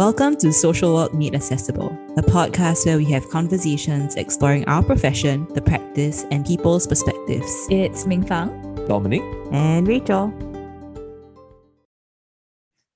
[0.00, 5.46] Welcome to Social Work Made Accessible, a podcast where we have conversations exploring our profession,
[5.52, 7.66] the practice, and people's perspectives.
[7.68, 8.48] It's Ming Fang,
[8.88, 9.20] Dominic,
[9.52, 10.32] and Rachel.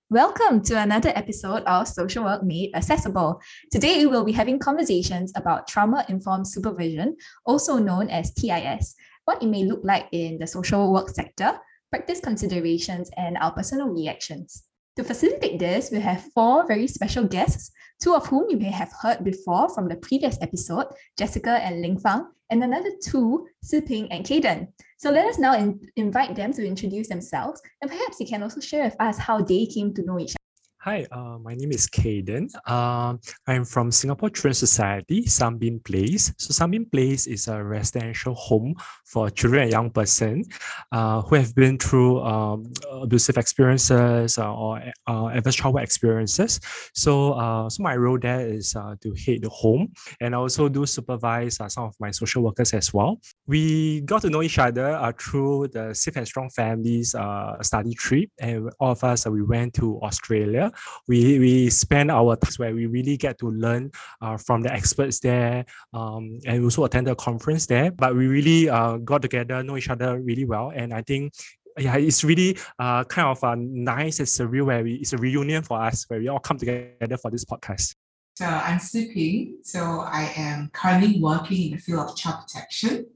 [0.09, 3.39] Welcome to another episode of Social Work Made Accessible.
[3.71, 8.95] Today, we'll be having conversations about trauma informed supervision, also known as TIS,
[9.27, 11.59] what it may look like in the social work sector,
[11.91, 14.65] practice considerations, and our personal reactions.
[14.97, 18.93] To facilitate this, we have four very special guests, two of whom you may have
[18.93, 20.87] heard before from the previous episode,
[21.19, 24.69] Jessica and Ling Fang, and another two, Siping and Kaden.
[24.99, 28.61] So let us now in- invite them to introduce themselves, and perhaps they can also
[28.61, 30.44] share with us how they came to know each other.
[30.85, 32.45] Hi, uh, my name is Kaden.
[32.71, 36.35] Um, I'm from Singapore Children's Society, Sunbeam Place.
[36.37, 38.75] So Sunbeam Place is a residential home
[39.07, 40.45] for children and young person
[40.93, 46.61] uh, who have been through um, abusive experiences uh, or uh, adverse childhood experiences.
[46.93, 49.91] So, uh, so my role there is uh, to head the home
[50.21, 53.23] and I also do supervise uh, some of my social workers as well.
[53.47, 57.15] We got to know each other through the Safe and Strong Families
[57.63, 60.73] study trip, and all of us we went to Australia
[61.09, 65.21] we we spend our time where we really get to learn uh, from the experts
[65.21, 69.77] there um, and also attend a conference there but we really uh, got together know
[69.77, 71.33] each other really well and i think
[71.79, 75.63] yeah, it's really uh, kind of uh, nice and surreal where we, it's a reunion
[75.63, 77.95] for us where we all come together for this podcast.
[78.37, 79.55] So I'm Siping.
[79.63, 83.07] So I am currently working in the field of child protection.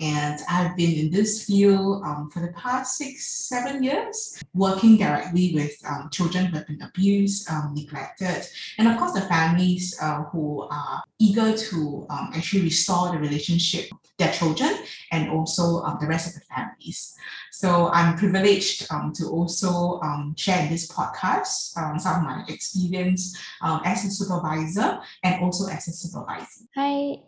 [0.00, 5.54] And I've been in this field um, for the past six, seven years, working directly
[5.54, 8.44] with um, children who have been abused, um, neglected,
[8.78, 13.88] and of course the families uh, who are eager to um, actually restore the relationship
[13.92, 14.74] with their children
[15.12, 17.14] and also um, the rest of the families.
[17.52, 20.00] So I'm privileged um, to also
[20.36, 26.64] share this podcast some of my experience as a supervisor and also as a supervisor.
[26.74, 27.18] Hi,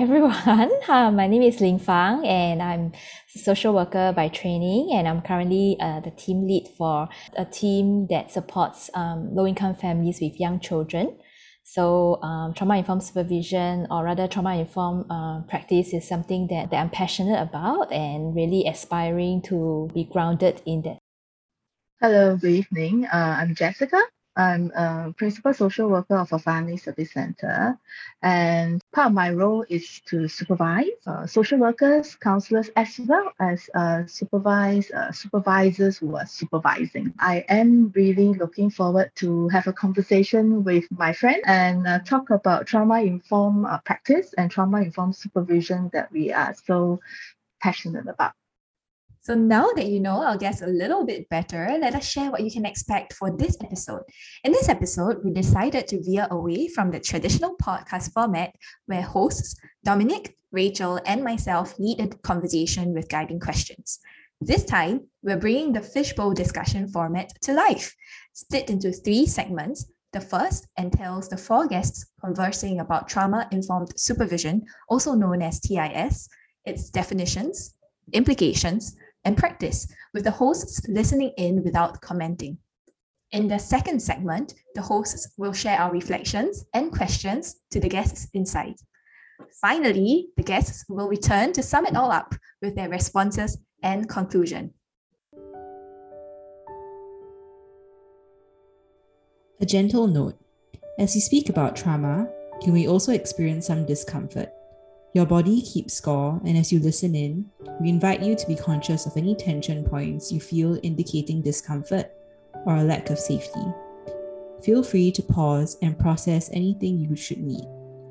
[0.00, 0.70] everyone.
[0.88, 2.92] Uh, my name is Ling Fang, and I'm
[3.36, 8.06] a social worker by training, and I'm currently uh, the team lead for a team
[8.08, 11.16] that supports um, low-income families with young children.
[11.64, 17.40] So, um, trauma-informed supervision, or rather, trauma-informed uh, practice, is something that, that I'm passionate
[17.40, 20.98] about and really aspiring to be grounded in that.
[22.00, 23.04] Hello, good evening.
[23.04, 24.00] Uh, I'm Jessica.
[24.36, 27.78] I'm a principal social worker of a family service center,
[28.22, 33.68] and part of my role is to supervise uh, social workers, counselors, as well as
[33.74, 37.12] uh, supervise uh, supervisors who are supervising.
[37.18, 42.30] I am really looking forward to have a conversation with my friend and uh, talk
[42.30, 47.00] about trauma-informed uh, practice and trauma-informed supervision that we are so
[47.60, 48.32] passionate about.
[49.22, 52.42] So now that you know our guests a little bit better, let us share what
[52.42, 54.00] you can expect for this episode.
[54.44, 58.54] In this episode, we decided to veer away from the traditional podcast format
[58.86, 63.98] where hosts Dominic, Rachel, and myself lead a conversation with guiding questions.
[64.40, 67.94] This time, we're bringing the fishbowl discussion format to life,
[68.32, 69.84] split into three segments.
[70.14, 76.26] The first entails the four guests conversing about trauma informed supervision, also known as TIS,
[76.64, 77.74] its definitions,
[78.14, 82.58] implications, and practice, with the hosts listening in without commenting.
[83.32, 88.28] In the second segment, the hosts will share our reflections and questions to the guests'
[88.34, 88.74] inside.
[89.60, 94.72] Finally, the guests will return to sum it all up with their responses and conclusion.
[99.60, 100.38] A gentle note
[100.98, 102.28] as we speak about trauma,
[102.62, 104.50] can we also experience some discomfort?
[105.12, 107.50] Your body keeps score, and as you listen in,
[107.80, 112.12] we invite you to be conscious of any tension points you feel indicating discomfort
[112.64, 113.64] or a lack of safety.
[114.62, 117.64] Feel free to pause and process anything you should need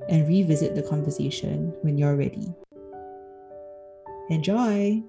[0.10, 2.54] and revisit the conversation when you're ready.
[4.30, 5.02] Enjoy!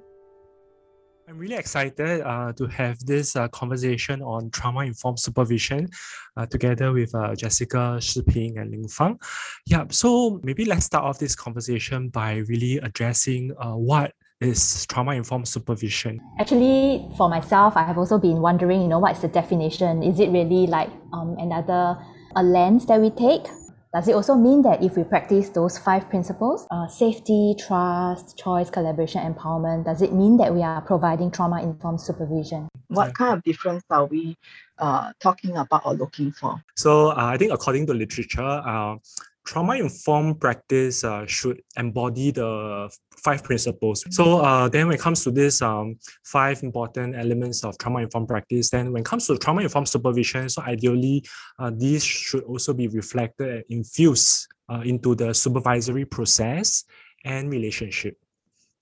[1.31, 5.89] I'm really excited uh, to have this uh, conversation on trauma informed supervision
[6.37, 9.17] uh, together with uh, Jessica Siping and Ling Fang.
[9.65, 15.13] Yeah, so maybe let's start off this conversation by really addressing uh, what is trauma
[15.13, 16.21] informed supervision.
[16.41, 20.03] Actually, for myself, I have also been wondering, you know, what's the definition?
[20.03, 21.97] Is it really like um, another
[22.35, 23.47] a lens that we take
[23.93, 28.71] does it also mean that if we practice those five principles, uh, safety, trust, choice,
[28.71, 32.69] collaboration, empowerment, does it mean that we are providing trauma informed supervision?
[32.87, 34.37] What kind of difference are we
[34.79, 36.63] uh, talking about or looking for?
[36.77, 38.97] So, uh, I think according to literature, uh,
[39.45, 44.05] trauma informed practice uh, should embody the five principles.
[44.11, 48.29] So uh, then when it comes to this um, five important elements of trauma informed
[48.29, 51.25] practice, then when it comes to trauma informed supervision, so ideally
[51.59, 56.85] uh, these should also be reflected and infused uh, into the supervisory process
[57.25, 58.17] and relationship.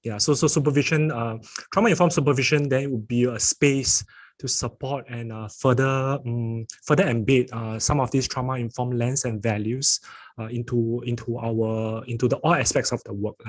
[0.05, 1.39] Yeah, so so supervision, uh,
[1.73, 4.05] trauma informed supervision, then would be a space
[4.39, 9.25] to support and uh, further um, further embed uh, some of these trauma informed lens
[9.25, 10.01] and values
[10.46, 13.40] into into our into the all aspects of the work.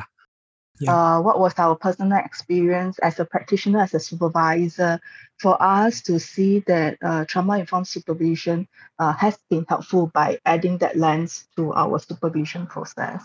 [0.79, 1.17] Yeah.
[1.17, 4.99] Uh, what was our personal experience as a practitioner, as a supervisor,
[5.37, 8.65] for us to see that uh, trauma informed supervision
[8.97, 13.21] uh, has been helpful by adding that lens to our supervision process?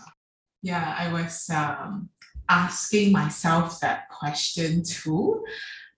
[0.63, 2.09] Yeah, I was um,
[2.49, 5.43] asking myself that question too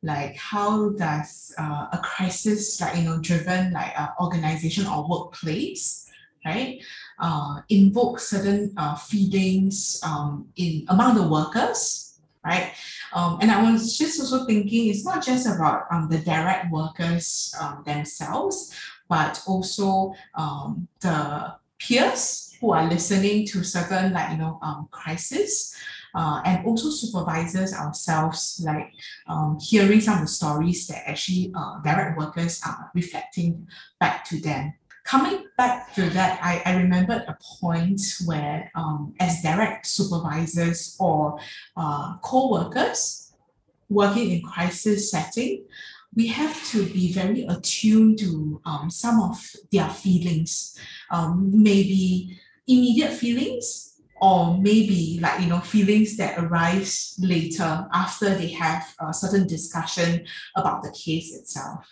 [0.04, 6.07] like how does uh, a crisis like you know driven like uh, organization or workplace
[6.48, 6.82] right
[7.20, 12.72] uh, invoke certain uh, feelings um, in among the workers right
[13.14, 17.54] um, and i was just also thinking it's not just about um, the direct workers
[17.60, 18.74] um, themselves
[19.10, 25.76] but also um, the peers who are listening to certain like you know um, crisis
[26.18, 28.92] uh, and also supervisors ourselves, like
[29.28, 33.68] um, hearing some of the stories that actually uh, direct workers are reflecting
[34.00, 34.74] back to them.
[35.08, 41.40] Coming back to that, I, I remembered a point where, um, as direct supervisors or
[41.78, 43.34] uh, co-workers
[43.88, 45.64] working in crisis setting,
[46.14, 50.78] we have to be very attuned to um, some of their feelings,
[51.10, 52.38] um, maybe
[52.68, 59.14] immediate feelings, or maybe like you know feelings that arise later after they have a
[59.14, 60.26] certain discussion
[60.58, 61.88] about the case itself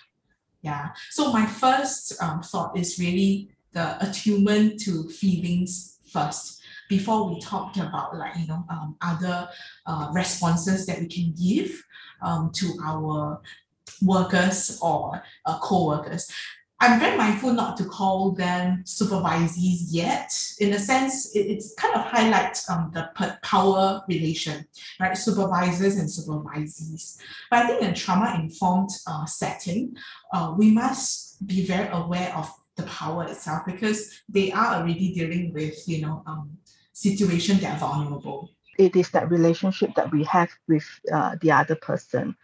[0.66, 0.90] yeah.
[1.12, 7.78] So my first um, thought is really the attunement to feelings first before we talked
[7.78, 9.48] about like you know um, other
[9.86, 11.72] uh, responses that we can give
[12.22, 13.42] um, to our
[14.02, 16.32] workers or uh, co-workers
[16.82, 20.32] I'm very mindful not to call them supervisees yet.
[20.60, 23.10] In a sense, it, it's kind of highlights um, the
[23.44, 24.68] power relation,
[25.00, 25.18] right?
[25.18, 27.18] Supervisors and supervisees.
[27.50, 29.96] But I think in trauma-informed uh, setting,
[30.34, 35.54] uh, we must be very aware of the power itself because they are already dealing
[35.54, 36.58] with, you know, um,
[36.92, 38.50] situations that are vulnerable.
[38.78, 42.36] It is that relationship that we have with uh, the other person.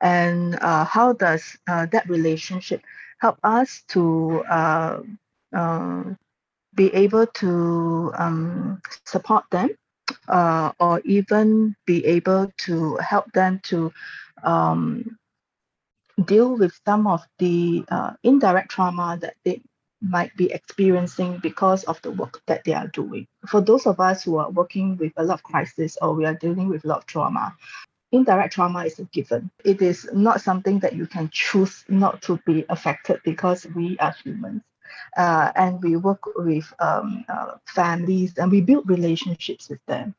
[0.00, 2.82] And uh, how does uh, that relationship
[3.18, 5.00] help us to uh,
[5.54, 6.04] uh,
[6.74, 9.70] be able to um, support them
[10.28, 13.92] uh, or even be able to help them to
[14.42, 15.18] um,
[16.24, 19.60] deal with some of the uh, indirect trauma that they
[20.02, 23.26] might be experiencing because of the work that they are doing.
[23.46, 26.34] For those of us who are working with a lot of crisis or we are
[26.34, 27.54] dealing with a lot of trauma,
[28.12, 29.50] indirect trauma is a given.
[29.64, 34.14] It is not something that you can choose not to be affected because we are
[34.24, 34.62] humans.
[35.16, 40.14] Uh, and we work with um, uh, families and we build relationships with them.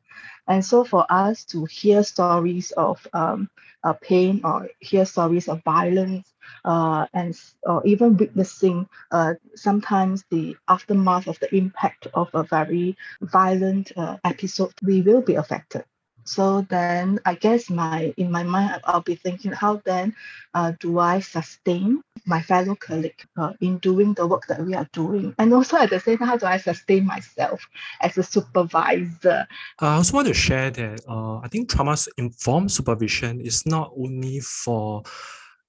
[0.46, 3.42] And so for us to hear stories of um,
[3.76, 6.32] uh, pain or hear stories of violence
[6.64, 12.96] uh, and or even witnessing uh, sometimes the aftermath of the impact of a very
[13.20, 15.84] violent uh, episode, we will be affected.
[16.28, 20.14] So then I guess my in my mind I'll be thinking how then
[20.52, 24.88] uh, do I sustain my fellow colleague uh, in doing the work that we are
[24.92, 27.66] doing, and also at the same time how do I sustain myself
[28.02, 29.48] as a supervisor?
[29.78, 34.40] I also want to share that uh, I think trauma informed supervision is not only
[34.40, 35.04] for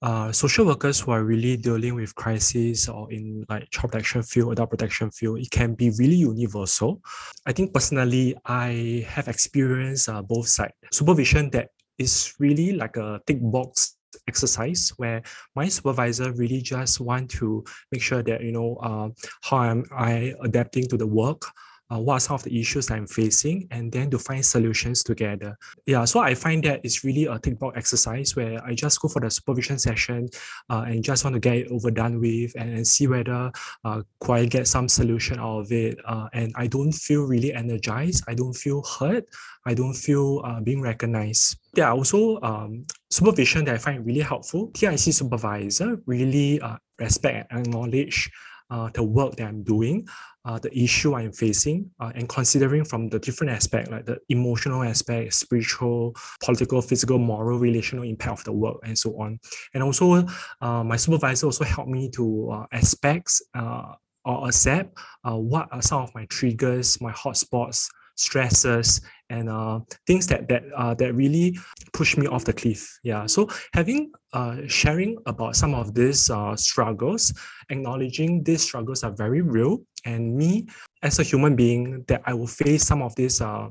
[0.02, 4.52] uh, social workers who are really dealing with crisis or in like child protection field,
[4.52, 7.00] adult protection field, it can be really universal.
[7.46, 10.72] I think personally, I have experienced uh, both sides.
[10.92, 15.22] Supervision that is really like a tick box exercise where
[15.54, 19.08] my supervisor really just want to make sure that you know uh,
[19.42, 21.42] how am I adapting to the work
[21.90, 25.56] uh, what are some of the issues I'm facing, and then to find solutions together.
[25.86, 29.08] Yeah, so I find that it's really a tick box exercise where I just go
[29.08, 30.28] for the supervision session
[30.68, 33.50] uh, and just want to get it over done with and, and see whether
[33.84, 35.98] uh, I get some solution out of it.
[36.06, 38.24] Uh, and I don't feel really energized.
[38.28, 39.24] I don't feel hurt.
[39.66, 41.58] I don't feel uh, being recognized.
[41.74, 44.70] There are also um, supervision that I find really helpful.
[44.74, 48.30] TIC supervisor really uh, respect and acknowledge
[48.70, 50.06] uh, the work that I'm doing,
[50.44, 54.82] uh, the issue I'm facing, uh, and considering from the different aspect, like the emotional
[54.82, 59.38] aspect, spiritual, political, physical, moral, relational impact of the work, and so on.
[59.74, 60.26] And also,
[60.60, 63.94] uh, my supervisor also helped me to uh, aspects uh,
[64.24, 69.00] or accept uh, what are some of my triggers, my hotspots, stresses,
[69.30, 71.58] and uh, things that that uh, that really
[71.92, 72.98] push me off the cliff.
[73.02, 73.26] Yeah.
[73.26, 77.32] So having uh, sharing about some of these uh, struggles,
[77.70, 80.66] acknowledging these struggles are very real, and me
[81.02, 83.70] as a human being that I will face some of these uh,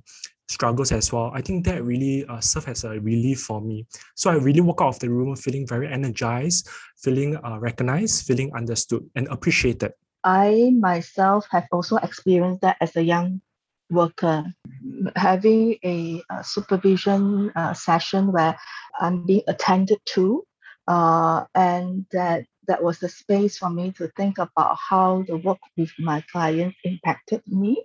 [0.49, 1.31] struggles as well.
[1.33, 3.85] I think that really uh, served as a relief for me.
[4.15, 8.51] So I really walk out of the room feeling very energized, feeling uh, recognized, feeling
[8.55, 9.93] understood, and appreciated.
[10.23, 13.41] I myself have also experienced that as a young
[13.89, 14.45] worker,
[15.15, 18.57] having a, a supervision uh, session where
[18.99, 20.43] I'm being attended to,
[20.87, 25.57] uh, and that that was the space for me to think about how the work
[25.75, 27.83] with my clients impacted me.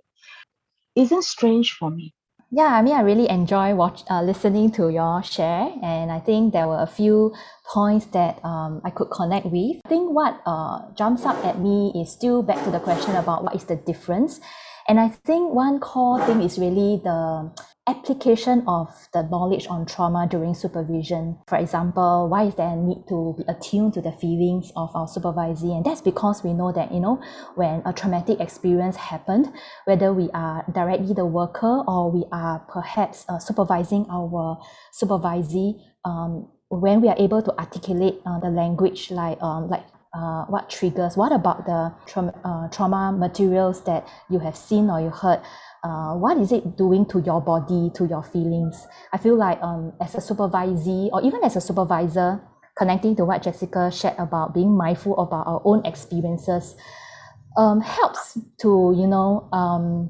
[0.95, 2.13] Isn't strange for me.
[2.51, 6.53] Yeah, I mean, I really enjoy watch uh, listening to your share, and I think
[6.53, 7.33] there were a few
[7.73, 9.81] points that um, I could connect with.
[9.83, 13.43] I think what uh, jumps up at me is still back to the question about
[13.43, 14.39] what is the difference
[14.87, 17.51] and I think one core thing is really the
[17.87, 21.37] application of the knowledge on trauma during supervision.
[21.47, 25.07] For example, why is there a need to be attuned to the feelings of our
[25.07, 25.75] supervisee?
[25.75, 27.21] And that's because we know that, you know,
[27.55, 29.51] when a traumatic experience happened,
[29.85, 34.59] whether we are directly the worker or we are perhaps uh, supervising our
[34.99, 39.85] supervisee, um, when we are able to articulate uh, the language like um, like
[40.15, 45.01] uh, what triggers what about the trauma, uh, trauma materials that you have seen or
[45.01, 45.41] you heard?
[45.83, 48.87] Uh, what is it doing to your body to your feelings?
[49.13, 52.41] I feel like um, as a supervisee or even as a supervisor
[52.77, 56.75] connecting to what jessica shared about being mindful about our own experiences
[57.57, 60.09] um, helps to you know um,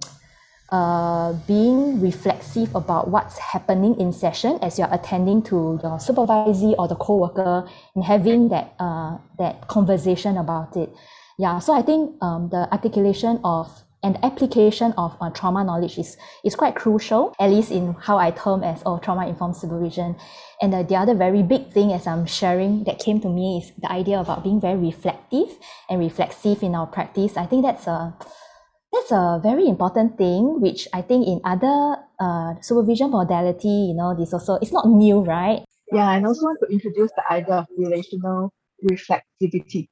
[0.70, 6.88] uh, being reflexive about what's happening in session as you're attending to your supervisee or
[6.88, 10.90] the co-worker and having that uh, that conversation about it.
[11.38, 16.16] Yeah, so I think um, the articulation of and application of uh, trauma knowledge is,
[16.44, 20.16] is quite crucial, at least in how I term as oh, trauma-informed supervision.
[20.62, 23.72] And the, the other very big thing as I'm sharing that came to me is
[23.82, 25.58] the idea about being very reflective
[25.90, 27.36] and reflexive in our practice.
[27.36, 28.14] I think that's a
[28.96, 34.16] that's a very important thing, which I think in other uh, supervision modality, you know,
[34.16, 35.64] this also, it's not new, right?
[35.92, 38.52] Yeah, and also want to introduce the idea of relational
[38.84, 39.88] reflexivity.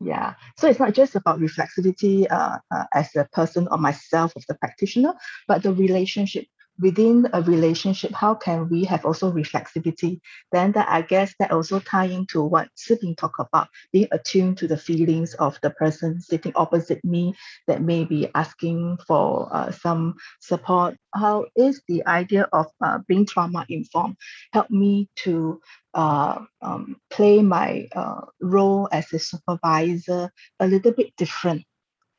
[0.00, 4.44] Yeah, so it's not just about reflexivity uh, uh, as a person or myself of
[4.46, 5.14] the practitioner,
[5.48, 6.44] but the relationship
[6.78, 10.20] within a relationship, how can we have also reflexivity?
[10.52, 14.68] Then that I guess that also tie into what Siping talked about, being attuned to
[14.68, 17.34] the feelings of the person sitting opposite me
[17.66, 20.96] that may be asking for uh, some support.
[21.14, 24.16] How is the idea of uh, being trauma informed
[24.52, 25.60] help me to
[25.94, 30.30] uh, um, play my uh, role as a supervisor
[30.60, 31.64] a little bit different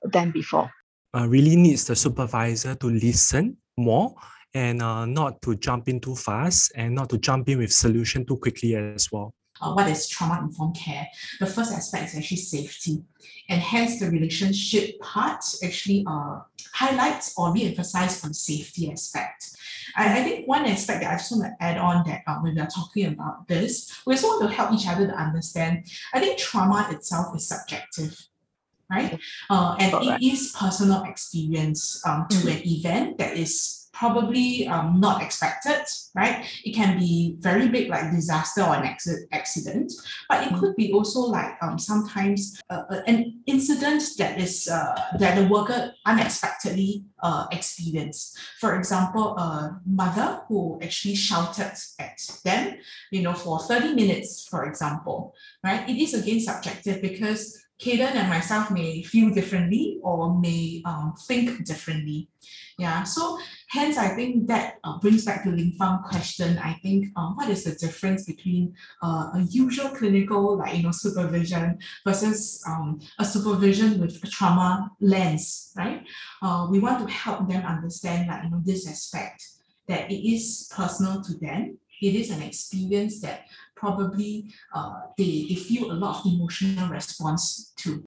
[0.01, 0.71] than before?
[1.15, 4.15] Uh, really needs the supervisor to listen more
[4.57, 8.25] and uh, not to jump in too fast and not to jump in with solution
[8.25, 9.31] too quickly as well.
[9.61, 11.07] Uh, what is trauma informed care?
[11.39, 13.03] The first aspect is actually safety,
[13.49, 16.41] and hence the relationship part actually uh,
[16.73, 19.49] highlights or re-emphasize on safety aspect.
[19.95, 22.53] I, I think one aspect that I just want to add on that uh, when
[22.55, 25.85] we are talking about this, we also want to help each other to understand.
[26.13, 28.15] I think trauma itself is subjective
[28.89, 29.19] right?
[29.49, 32.55] Uh, and it is personal experience um, to mm.
[32.55, 35.81] an event that is probably um, not expected,
[36.15, 36.45] right?
[36.63, 38.85] It can be very big, like disaster or an
[39.31, 39.91] accident,
[40.29, 44.95] but it could be also like um, sometimes uh, uh, an incident that is uh,
[45.17, 48.37] that the worker unexpectedly uh, experienced.
[48.59, 52.77] For example, a mother who actually shouted at them,
[53.11, 55.89] you know, for 30 minutes, for example, right?
[55.89, 61.65] It is again subjective because Kaden and myself may feel differently or may um, think
[61.65, 62.27] differently.
[62.79, 66.59] Yeah, so hence I think that uh, brings back the Ling Fang question.
[66.59, 70.91] I think um, what is the difference between uh, a usual clinical like you know
[70.91, 76.03] supervision versus um, a supervision with a trauma lens, right?
[76.41, 79.43] Uh, we want to help them understand like you know this aspect
[79.87, 81.77] that it is personal to them.
[81.99, 83.45] It is an experience that
[83.77, 88.03] probably uh, they, they feel a lot of emotional response to.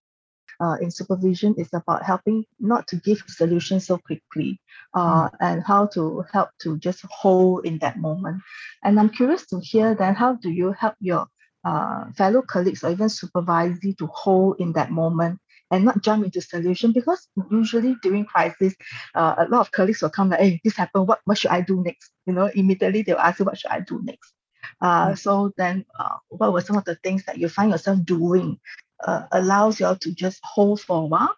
[0.62, 4.60] Uh, in supervision it's about helping not to give solutions so quickly
[4.92, 5.30] uh, mm.
[5.40, 8.42] and how to help to just hold in that moment.
[8.84, 11.26] And I'm curious to hear then how do you help your
[11.64, 15.38] uh, fellow colleagues or even supervisee to hold in that moment
[15.70, 18.74] and not jump into solution because usually during crisis,
[19.14, 21.60] uh, a lot of colleagues will come like, hey, this happened, what, what should I
[21.60, 22.10] do next?
[22.26, 24.32] You know, immediately they'll ask you, what should I do next?
[24.80, 28.58] Uh, so then uh, what were some of the things that you find yourself doing
[29.06, 31.36] uh, allows you all to just hold for a while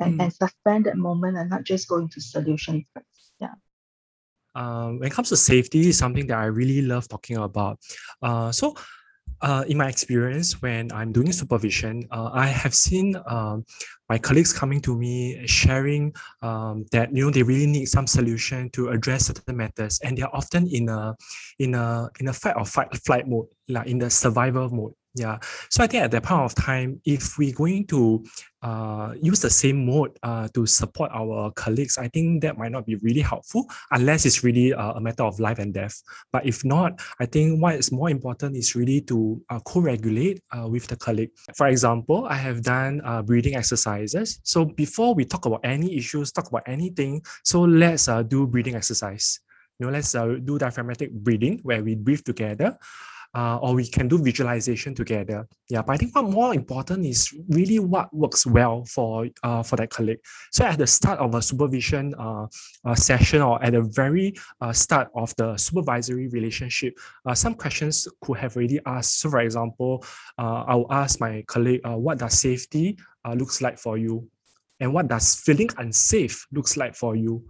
[0.00, 0.24] and, Mm.
[0.24, 3.32] and suspend that moment and not just go into solutions first.
[3.40, 3.54] Yeah.
[4.54, 7.78] um, when it comes to safety, is something that I really love talking about.
[8.22, 8.74] Uh, so,
[9.42, 13.64] uh, in my experience, when I'm doing supervision, uh, I have seen um,
[14.08, 18.70] my colleagues coming to me sharing um, that you know they really need some solution
[18.70, 21.14] to address certain matters, and they're often in a
[21.58, 24.94] in a in a fight or fight flight mode, like in the survival mode.
[25.16, 25.38] Yeah.
[25.70, 28.22] So I think at that point of time, if we're going to
[28.62, 32.84] uh, use the same mode uh, to support our colleagues, I think that might not
[32.84, 36.02] be really helpful unless it's really uh, a matter of life and death.
[36.32, 40.68] But if not, I think what is more important is really to uh, co-regulate uh,
[40.68, 41.30] with the colleague.
[41.56, 44.38] For example, I have done uh, breathing exercises.
[44.42, 49.40] So before we talk about any issues, talk about anything, so let's do breathing exercise.
[49.78, 52.78] You know, let's do diaphragmatic breathing where we breathe together
[53.34, 55.46] uh, or we can do visualization together.
[55.68, 59.76] Yeah, but I think what more important is really what works well for uh, for
[59.76, 60.20] that colleague.
[60.52, 62.46] So at the start of a supervision uh,
[62.84, 68.08] uh, session or at the very uh, start of the supervisory relationship, uh, some questions
[68.22, 69.20] could have already asked.
[69.20, 70.04] So for example,
[70.38, 74.28] uh, I will ask my colleague, uh, what does safety uh, looks like for you?
[74.78, 77.44] And what does feeling unsafe looks like for you?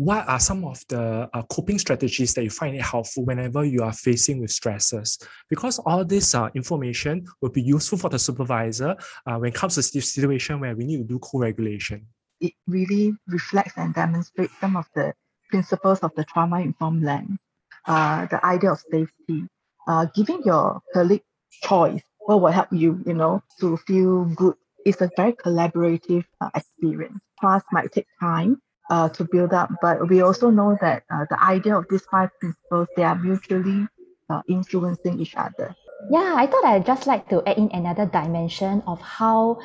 [0.00, 3.82] What are some of the uh, coping strategies that you find it helpful whenever you
[3.82, 5.18] are facing with stresses?
[5.50, 9.74] Because all this uh, information will be useful for the supervisor uh, when it comes
[9.74, 12.06] to the situation where we need to do co-regulation.
[12.40, 15.12] It really reflects and demonstrates some of the
[15.50, 17.38] principles of the trauma-informed lens,
[17.84, 19.48] uh, the idea of safety,
[19.86, 21.24] uh, giving your colleague
[21.62, 24.54] choice, what will help you, you know, to feel good.
[24.86, 27.20] It's a very collaborative uh, experience.
[27.38, 29.70] Trust might take time, uh, to build up.
[29.80, 33.86] But we also know that uh, the idea of these five principles, they are mutually
[34.28, 35.74] uh, influencing each other.
[36.10, 39.60] Yeah, I thought I'd just like to add in another dimension of how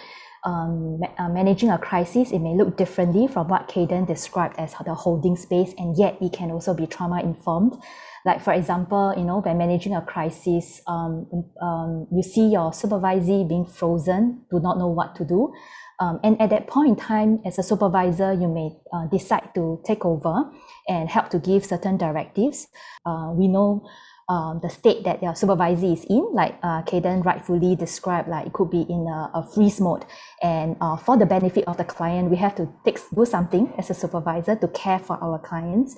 [0.45, 4.73] um, ma- uh, managing a crisis, it may look differently from what Kaden described as
[4.85, 7.73] the holding space, and yet it can also be trauma informed.
[8.25, 11.27] Like, for example, you know, when managing a crisis, um,
[11.61, 15.53] um, you see your supervisee being frozen, do not know what to do.
[15.99, 19.81] Um, and at that point in time, as a supervisor, you may uh, decide to
[19.85, 20.51] take over
[20.87, 22.67] and help to give certain directives.
[23.05, 23.87] Uh, we know
[24.27, 28.53] um, the state that your supervisor is in, like uh, Kaden rightfully described, like it
[28.53, 30.05] could be in a, a freeze mode.
[30.41, 33.89] And uh, for the benefit of the client, we have to take, do something as
[33.89, 35.95] a supervisor to care for our clients.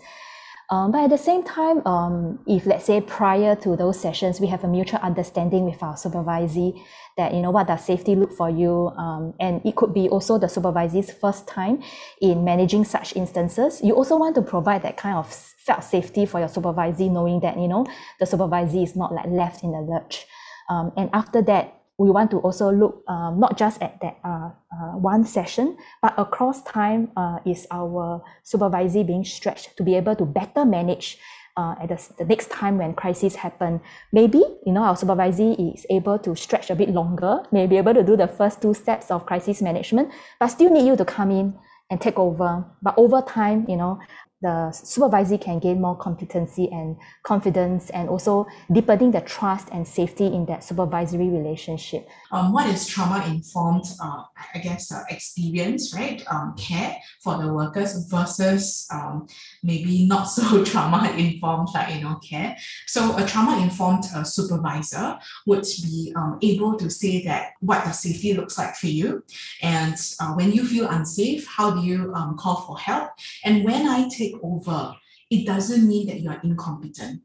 [0.70, 4.48] Um, but at the same time, um, if let's say prior to those sessions, we
[4.48, 6.82] have a mutual understanding with our supervisee
[7.16, 8.90] that, you know, what does safety look for you?
[8.98, 11.82] Um, and it could be also the supervisee's first time
[12.22, 13.82] in managing such instances.
[13.82, 17.58] You also want to provide that kind of felt safety for your supervisee, knowing that,
[17.58, 17.86] you know,
[18.20, 20.26] the supervisee is not like left in the lurch.
[20.70, 24.50] Um, and after that, we want to also look um, not just at that uh,
[24.72, 30.16] uh, one session, but across time uh, is our supervisee being stretched to be able
[30.16, 31.18] to better manage
[31.58, 33.82] uh, at the, the next time when crises happen.
[34.14, 37.96] Maybe, you know, our supervisee is able to stretch a bit longer, may be able
[37.96, 41.32] to do the first two steps of crisis management, but still need you to come
[41.32, 41.58] in
[41.90, 42.64] and take over.
[42.82, 44.00] But over time, you know,
[44.42, 50.28] the supervisee can gain more competency and confidence and also deepening the trust and safety
[50.28, 52.08] in that supervisory relationship.
[52.32, 54.24] Um, what is trauma informed, uh,
[54.54, 56.24] I guess, uh, experience, right?
[56.30, 59.28] Um, care for the workers versus um,
[59.64, 62.56] maybe not so trauma informed, like, you know, care.
[62.86, 67.92] So a trauma informed uh, supervisor would be um, able to say that what the
[67.92, 69.24] safety looks like for you.
[69.64, 73.12] And uh, when you feel unsafe, how do you um, call for help?
[73.44, 74.96] And when I take over,
[75.30, 77.22] it doesn't mean that you are incompetent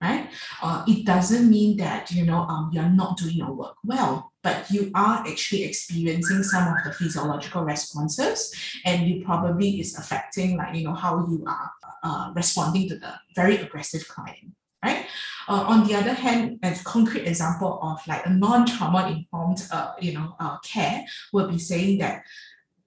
[0.00, 0.30] right?
[0.62, 4.70] Uh, it doesn't mean that you know um, you're not doing your work well, but
[4.70, 10.74] you are actually experiencing some of the physiological responses, and you probably is affecting like
[10.74, 11.70] you know how you are
[12.02, 14.52] uh, responding to the very aggressive client.
[14.84, 15.06] Right.
[15.48, 20.12] Uh, on the other hand, a concrete example of like a non-trauma informed, uh, you
[20.12, 22.22] know, uh, care will be saying that,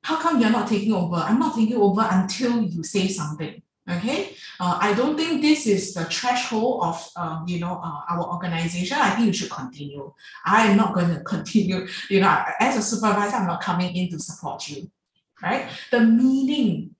[0.03, 1.15] how come you're not taking over?
[1.15, 4.35] I'm not taking over until you say something okay?
[4.59, 8.97] Uh, i don't think this is the threshold of um, you know uh, our organization.
[8.99, 10.13] I think you should continue.
[10.45, 14.09] I am not going to continue you know as a supervisor i'm not coming in
[14.09, 14.89] to support you
[15.41, 15.67] right?
[15.89, 16.95] The meaning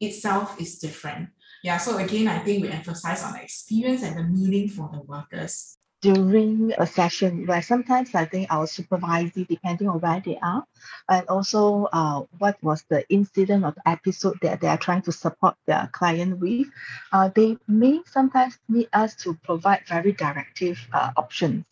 [0.00, 1.30] itself is different.
[1.62, 5.00] Yeah so again i think we emphasize on the experience and the meaning for the
[5.00, 10.64] workers during a session where sometimes I think our supervisee, depending on where they are,
[11.08, 15.12] and also uh, what was the incident or the episode that they are trying to
[15.12, 16.66] support their client with,
[17.12, 21.64] uh, they may sometimes need us to provide very directive uh, options.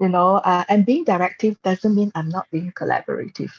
[0.00, 3.50] you know, uh, and being directive doesn't mean I'm not being collaborative,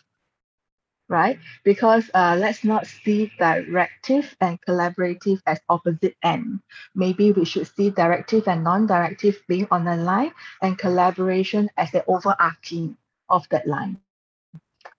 [1.07, 1.39] right?
[1.63, 6.61] Because uh, let's not see directive and collaborative as opposite ends.
[6.95, 12.03] Maybe we should see directive and non-directive being on the line and collaboration as the
[12.07, 12.97] overarching
[13.29, 13.99] of that line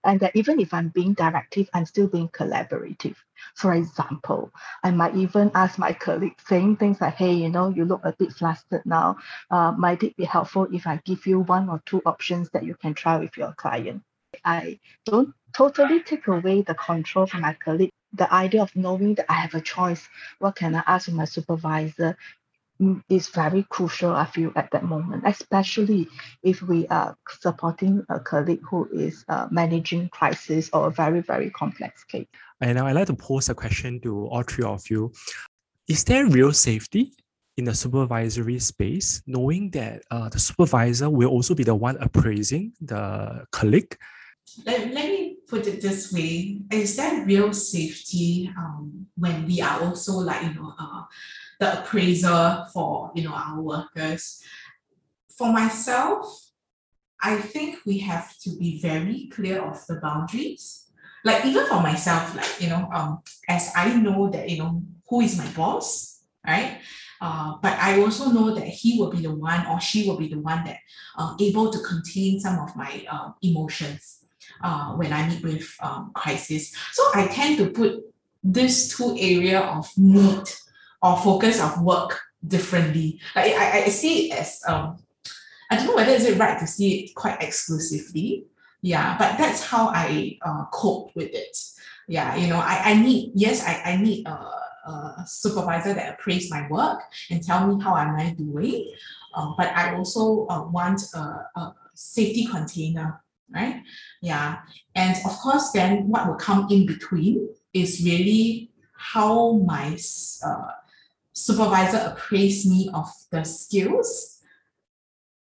[0.05, 3.17] and that even if I'm being directive, I'm still being collaborative.
[3.55, 4.53] For example,
[4.85, 8.13] I might even ask my colleague saying things like, hey, you know, you look a
[8.13, 9.17] bit flustered now.
[9.51, 12.75] Uh, might it be helpful if I give you one or two options that you
[12.77, 14.03] can try with your client?
[14.45, 17.91] I don't totally take away the control from my colleague.
[18.13, 20.07] The idea of knowing that I have a choice,
[20.39, 22.17] what can I ask my supervisor?
[22.79, 26.09] Mm, is very crucial, I feel, at that moment, especially
[26.43, 31.49] if we are supporting a colleague who is uh, managing crisis or a very, very
[31.49, 32.27] complex case.
[32.61, 35.11] And now I'd like to pose a question to all three of you.
[35.89, 37.15] Is there real safety
[37.57, 42.75] in the supervisory space, knowing that uh, the supervisor will also be the one appraising
[42.83, 43.97] the colleague?
[44.67, 46.61] Let, let me put it this way.
[46.73, 51.03] Is there real safety um, when we are also like, you know, uh,
[51.59, 54.43] the appraiser for you know our workers.
[55.37, 56.51] For myself,
[57.23, 60.91] I think we have to be very clear of the boundaries.
[61.25, 65.21] Like even for myself, like you know, um, as I know that you know who
[65.21, 66.81] is my boss, right?
[67.21, 70.29] Uh, but I also know that he will be the one or she will be
[70.29, 70.77] the one that
[71.17, 74.26] uh, able to contain some of my uh, emotions
[74.63, 76.75] uh, when I meet with um, crisis.
[76.93, 78.05] So I tend to put
[78.43, 80.49] this two area of need
[81.03, 83.21] or focus of work differently.
[83.35, 84.99] Like I, I see it as um,
[85.71, 88.47] I don't know whether is it right to see it quite exclusively.
[88.83, 91.57] Yeah, but that's how I uh, cope with it.
[92.09, 96.51] Yeah, you know, I, I need yes, I, I need a, a supervisor that appraise
[96.51, 98.93] my work and tell me how am I doing.
[99.35, 101.19] Um, but I also uh, want a,
[101.57, 103.21] a safety container,
[103.53, 103.83] right?
[104.23, 104.59] Yeah,
[104.95, 109.97] and of course, then what will come in between is really how my
[110.45, 110.71] uh,
[111.33, 114.41] supervisor appraise me of the skills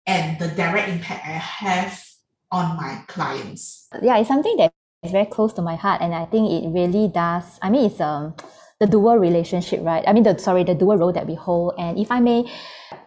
[0.06, 2.04] and the direct impact I have
[2.50, 3.88] on my clients.
[4.02, 7.08] Yeah, it's something that is very close to my heart, and I think it really
[7.08, 7.58] does.
[7.62, 8.34] I mean, it's um
[8.85, 10.05] the dual relationship, right?
[10.07, 11.75] I mean, the sorry, the dual role that we hold.
[11.79, 12.44] And if I may,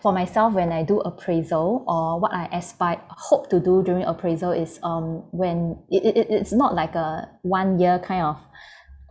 [0.01, 4.51] for myself, when I do appraisal or what I aspire, hope to do during appraisal
[4.51, 8.37] is um when it, it, it's not like a one year kind of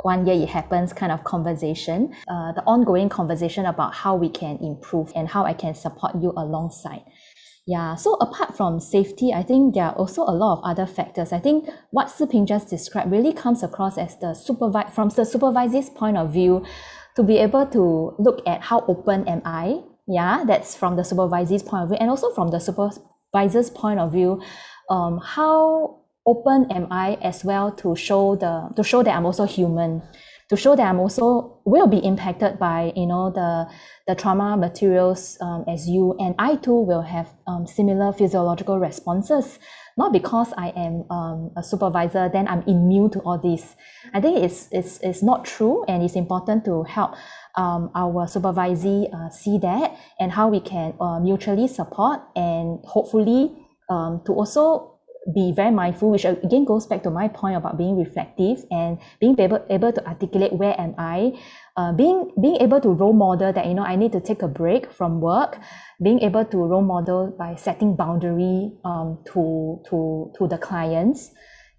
[0.03, 4.57] one year it happens kind of conversation, uh, the ongoing conversation about how we can
[4.59, 7.03] improve and how I can support you alongside.
[7.67, 11.33] Yeah, so apart from safety, I think there are also a lot of other factors.
[11.33, 15.91] I think what Siping just described really comes across as the supervi- from the supervisor's
[15.91, 16.65] point of view,
[17.17, 19.81] to be able to look at how open am I.
[20.07, 24.13] Yeah, that's from the supervisor's point of view, and also from the supervisor's point of
[24.13, 24.41] view,
[24.89, 29.45] um, how open am I as well to show the to show that I'm also
[29.45, 30.03] human,
[30.49, 33.69] to show that I'm also will be impacted by you know the
[34.07, 39.59] the trauma materials um, as you, and I too will have um, similar physiological responses.
[39.99, 43.75] Not because I am um, a supervisor, then I'm immune to all this.
[44.13, 47.15] I think it's it's it's not true, and it's important to help
[47.57, 53.51] um, our supervisee uh, see that and how we can uh, mutually support and hopefully
[53.89, 54.96] um, to also
[55.35, 59.39] be very mindful, which again goes back to my point about being reflective and being
[59.41, 61.33] able, able to articulate where am I,
[61.77, 64.49] uh, being being able to role model that you know I need to take a
[64.49, 65.59] break from work,
[66.03, 71.33] being able to role model by setting boundary um, to to to the clients.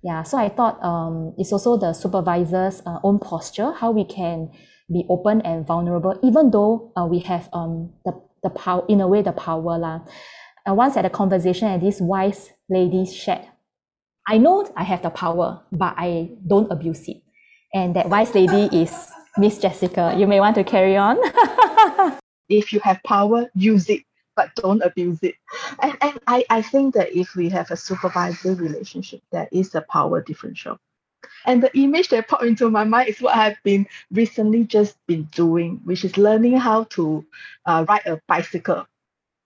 [0.04, 4.52] Yeah, so I thought um, it's also the supervisor's uh, own posture, how we can
[4.92, 9.08] be open and vulnerable, even though uh, we have um, the the power in a
[9.08, 10.02] way the power lah.
[10.68, 13.48] Uh, once at a conversation and this wise lady shared,
[14.28, 17.22] I know I have the power, but I don't abuse it.
[17.74, 20.14] And that wise lady is Miss Jessica.
[20.18, 21.18] You may want to carry on.
[22.50, 24.04] if you have power, use it,
[24.36, 25.36] but don't abuse it.
[25.82, 29.82] And, and I, I think that if we have a supervisory relationship, there is a
[29.82, 30.80] power differential.
[31.46, 35.24] And the image that popped into my mind is what I've been recently just been
[35.32, 37.26] doing, which is learning how to
[37.66, 38.86] uh, ride a bicycle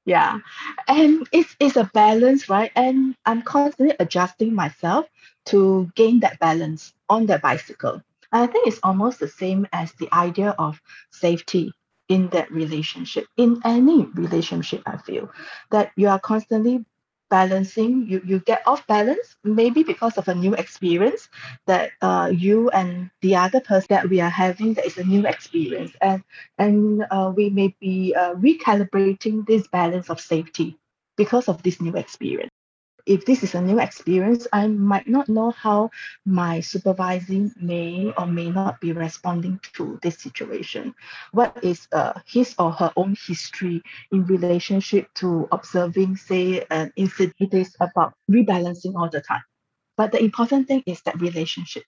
[0.05, 0.39] yeah.
[0.87, 5.05] And it's it's a balance right and i'm constantly adjusting myself
[5.45, 10.09] to gain that balance on that bicycle i think it's almost the same as the
[10.13, 11.71] idea of safety
[12.09, 15.29] in that relationship in any relationship i feel
[15.71, 16.85] that you are constantly
[17.31, 21.29] balancing you you get off balance maybe because of a new experience
[21.67, 25.25] that uh, you and the other person that we are having that is a new
[25.27, 26.23] experience and
[26.59, 30.77] and uh, we may be uh, recalibrating this balance of safety
[31.17, 32.60] because of this new experience.
[33.05, 35.89] If this is a new experience, I might not know how
[36.25, 40.93] my supervising may or may not be responding to this situation.
[41.31, 47.35] What is uh, his or her own history in relationship to observing, say, an incident?
[47.39, 49.43] It is about rebalancing all the time.
[49.97, 51.83] But the important thing is that relationship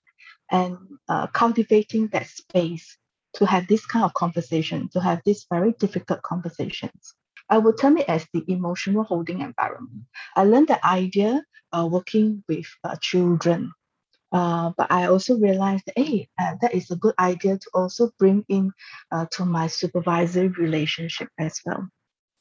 [0.50, 0.76] and
[1.08, 2.96] uh, cultivating that space
[3.34, 7.14] to have this kind of conversation, to have these very difficult conversations.
[7.50, 10.04] I would term it as the emotional holding environment.
[10.36, 13.72] I learned the idea uh, working with uh, children,
[14.32, 18.44] uh, but I also realized, hey, uh, that is a good idea to also bring
[18.48, 18.72] in
[19.12, 21.88] uh, to my supervisory relationship as well.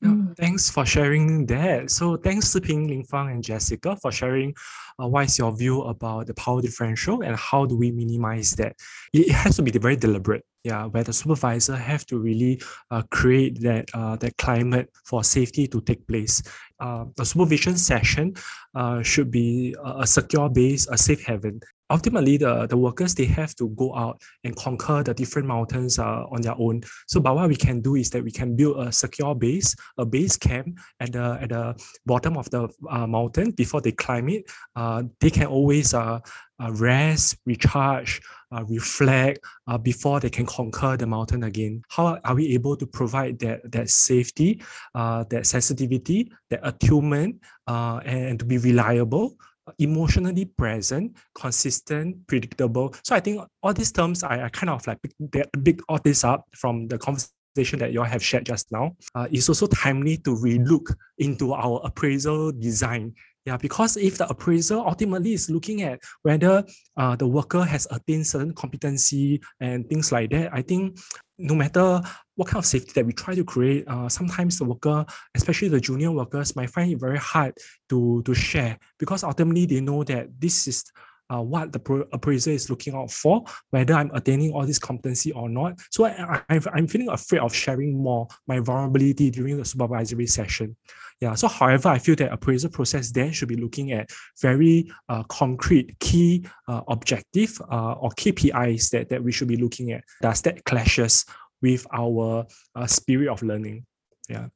[0.03, 0.35] Mm.
[0.35, 1.89] Thanks for sharing that.
[1.89, 4.53] So thanks to Ping, Ling Fang, and Jessica for sharing
[5.01, 8.75] uh, what is your view about the power differential and how do we minimize that.
[9.13, 10.45] It, it has to be very deliberate.
[10.63, 15.67] Yeah, where the supervisor have to really uh, create that uh, that climate for safety
[15.67, 16.41] to take place.
[16.79, 18.33] Uh, the supervision session
[18.73, 21.59] uh, should be a, a secure base, a safe haven
[21.93, 26.25] ultimately the, the workers they have to go out and conquer the different mountains uh,
[26.33, 26.81] on their own.
[27.07, 30.05] So but what we can do is that we can build a secure base a
[30.05, 31.65] base camp at the at the
[32.05, 34.43] bottom of the uh, mountain before they climb it.
[34.75, 36.19] Uh, they can always uh,
[36.59, 38.21] uh rest recharge
[38.53, 41.81] uh, reflect uh, before they can conquer the mountain again.
[41.89, 44.61] How are we able to provide that that safety
[44.95, 49.35] uh, that sensitivity that attunement uh, and, and to be reliable
[49.79, 52.93] emotionally present, consistent, predictable.
[53.03, 56.23] So I think all these terms, I, I kind of like big, big all this
[56.23, 58.95] up from the conversation that you all have shared just now.
[59.15, 63.13] Uh, it's also timely to relook into our appraisal design
[63.45, 66.63] yeah, because if the appraiser ultimately is looking at whether
[66.95, 70.97] uh, the worker has attained certain competency and things like that, I think
[71.37, 72.01] no matter
[72.35, 75.81] what kind of safety that we try to create, uh, sometimes the worker, especially the
[75.81, 77.53] junior workers, might find it very hard
[77.89, 80.85] to, to share because ultimately they know that this is
[81.29, 85.49] uh, what the appraiser is looking out for, whether I'm attaining all this competency or
[85.49, 85.79] not.
[85.91, 90.75] So I, I, I'm feeling afraid of sharing more my vulnerability during the supervisory session.
[91.21, 91.35] Yeah.
[91.35, 94.09] So, however, I feel that appraisal process then should be looking at
[94.41, 99.91] very uh, concrete key uh, objective uh, or KPIs that, that we should be looking
[99.91, 100.03] at.
[100.21, 101.25] Does that clashes
[101.61, 102.45] with our
[102.75, 103.85] uh, spirit of learning?
[104.29, 104.47] Yeah.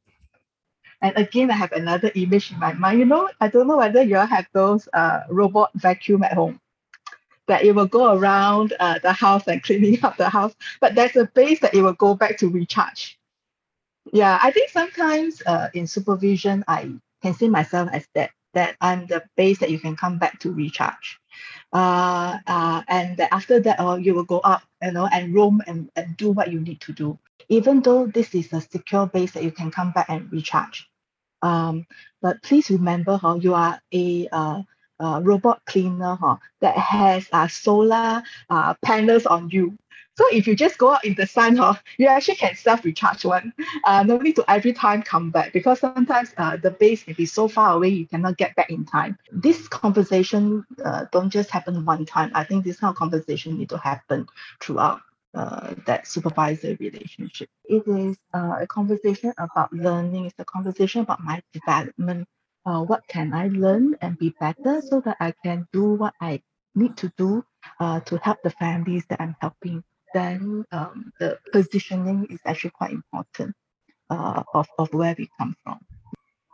[1.02, 3.00] And again, I have another image in my mind.
[3.00, 6.60] You know, I don't know whether you all have those uh, robot vacuum at home
[7.48, 11.16] that it will go around uh, the house and cleaning up the house, but there's
[11.16, 13.17] a base that it will go back to recharge.
[14.14, 16.92] Yeah, I think sometimes uh, in supervision, I
[17.24, 20.52] can see myself as that, that I'm the base that you can come back to
[20.54, 21.20] recharge.
[21.74, 25.90] Uh, uh, and after that, oh, you will go up, you know, and roam and,
[25.96, 29.44] and do what you need to do even though this is a secure base that
[29.44, 30.90] you can come back and recharge.
[31.44, 31.86] Um,
[32.22, 34.64] but please remember how you are a uh,
[35.00, 39.78] uh, robot cleaner huh, that has uh, solar uh, panels on you.
[40.18, 43.54] So if you just go out in the sun, huh, you actually can self-recharge one.
[43.86, 47.26] Uh, no need to every time come back because sometimes uh, the base may be
[47.26, 49.18] so far away you cannot get back in time.
[49.32, 52.32] This conversation uh, don't just happen one time.
[52.34, 54.28] I think this kind of conversation need to happen
[54.62, 55.02] throughout
[55.36, 57.50] uh, that supervisor relationship.
[57.66, 60.26] It is uh, a conversation about learning.
[60.26, 62.28] It's a conversation about my development.
[62.66, 66.42] Uh, what can I learn and be better so that I can do what I
[66.76, 67.44] need to do
[67.80, 69.84] uh, to help the families that I'm helping.
[70.14, 73.56] Then um, the positioning is actually quite important
[74.10, 75.80] uh, of, of where we come from.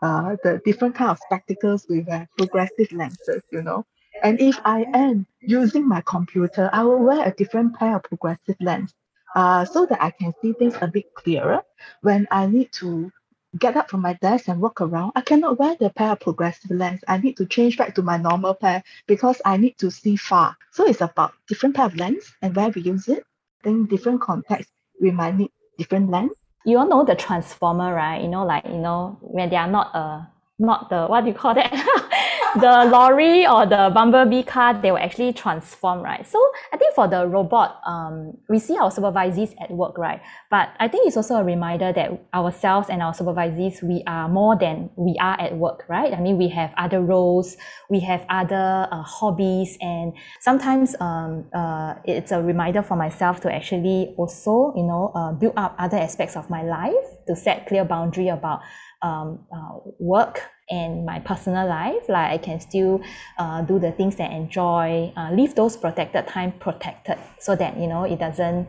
[0.02, 3.86] Uh, the different kind of spectacles with uh, progressive lenses, you know,
[4.22, 8.56] and if I am using my computer, I will wear a different pair of progressive
[8.60, 8.94] lens
[9.36, 11.62] uh, so that I can see things a bit clearer.
[12.02, 13.12] When I need to
[13.58, 16.72] get up from my desk and walk around, I cannot wear the pair of progressive
[16.72, 17.02] lens.
[17.08, 20.56] I need to change back to my normal pair because I need to see far.
[20.72, 23.24] So it's about different pair of lens and where we use it.
[23.64, 26.32] Different contexts, we might need different lens.
[26.66, 28.22] You all know the transformer, right?
[28.22, 30.22] You know, like you know, when they are not uh
[30.60, 31.72] not the what do you call that?
[32.56, 36.26] the lorry or the bumblebee car, they will actually transform, right?
[36.26, 36.40] So
[36.72, 40.22] I think for the robot, um, we see our supervisees at work, right?
[40.52, 44.58] But I think it's also a reminder that ourselves and our supervisees, we are more
[44.58, 46.14] than we are at work, right?
[46.14, 47.58] I mean, we have other roles,
[47.90, 53.54] we have other uh, hobbies, and sometimes um, uh, it's a reminder for myself to
[53.54, 56.94] actually also, you know, uh, build up other aspects of my life
[57.28, 58.62] to set clear boundary about
[59.04, 62.10] um, uh, work and my personal life.
[62.10, 63.02] Like I can still
[63.38, 67.78] uh, do the things that I enjoy, uh, leave those protected time protected so that,
[67.78, 68.68] you know, it doesn't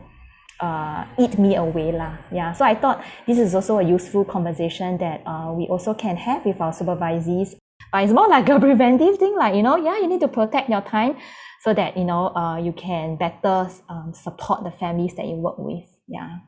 [0.59, 2.17] uh, eat me away lah.
[2.31, 6.15] Yeah, so I thought this is also a useful conversation that uh, we also can
[6.17, 7.55] have with our supervisees.
[7.91, 10.69] But it's more like a preventive thing, like you know, yeah, you need to protect
[10.69, 11.17] your time
[11.61, 15.57] so that you know uh, you can better um, support the families that you work
[15.57, 15.85] with.
[16.07, 16.39] Yeah.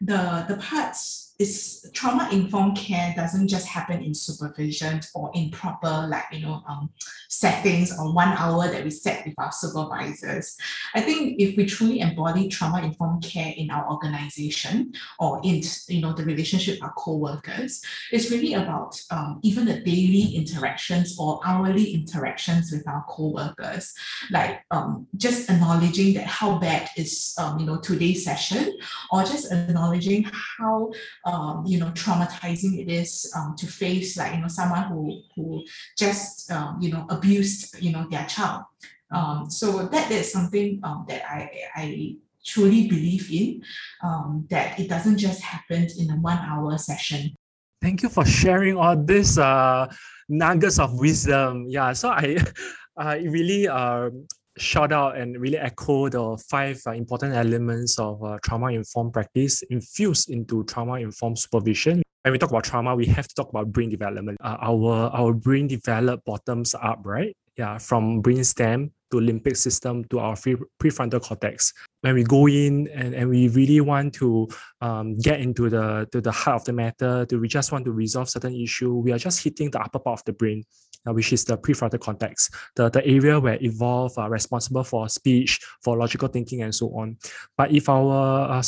[0.00, 6.06] The the parts is trauma informed care doesn't just happen in supervision or in proper
[6.08, 6.90] like you know um,
[7.28, 10.56] settings or one hour that we set with our supervisors.
[10.94, 16.00] I think if we truly embody trauma informed care in our organization or in you
[16.00, 21.40] know the relationship with our co-workers it's really about um, even the daily interactions or
[21.44, 23.94] hourly interactions with our co-workers.
[24.30, 28.76] Like um, just acknowledging that how bad is um, you know today's session
[29.12, 30.26] or just acknowledging
[30.58, 30.92] how
[31.28, 35.62] um, you know traumatizing it is um, to face like you know someone who who
[35.96, 38.64] just um, you know abused you know their child.
[39.10, 43.62] Um, so that is something um, that I I truly believe in
[44.02, 47.34] um, that it doesn't just happen in a one hour session.
[47.82, 49.92] Thank you for sharing all this uh,
[50.28, 51.66] nuggets of wisdom.
[51.68, 52.38] Yeah so I
[52.96, 54.10] I really uh,
[54.58, 59.62] shout out and really echo the five uh, important elements of uh, trauma informed practice
[59.70, 62.02] infused into trauma informed supervision.
[62.22, 64.38] When we talk about trauma, we have to talk about brain development.
[64.42, 67.34] Uh, our our brain develop bottoms up, right?
[67.56, 71.72] Yeah, from brainstem to limbic system to our free, prefrontal cortex.
[72.02, 74.48] When we go in and, and we really want to
[74.80, 77.92] um, get into the to the heart of the matter, to we just want to
[77.92, 80.64] resolve certain issue, we are just hitting the upper part of the brain
[81.04, 85.96] which is the prefrontal cortex, the, the area where evolve are responsible for speech, for
[85.96, 87.16] logical thinking, and so on.
[87.56, 88.62] But if our uh,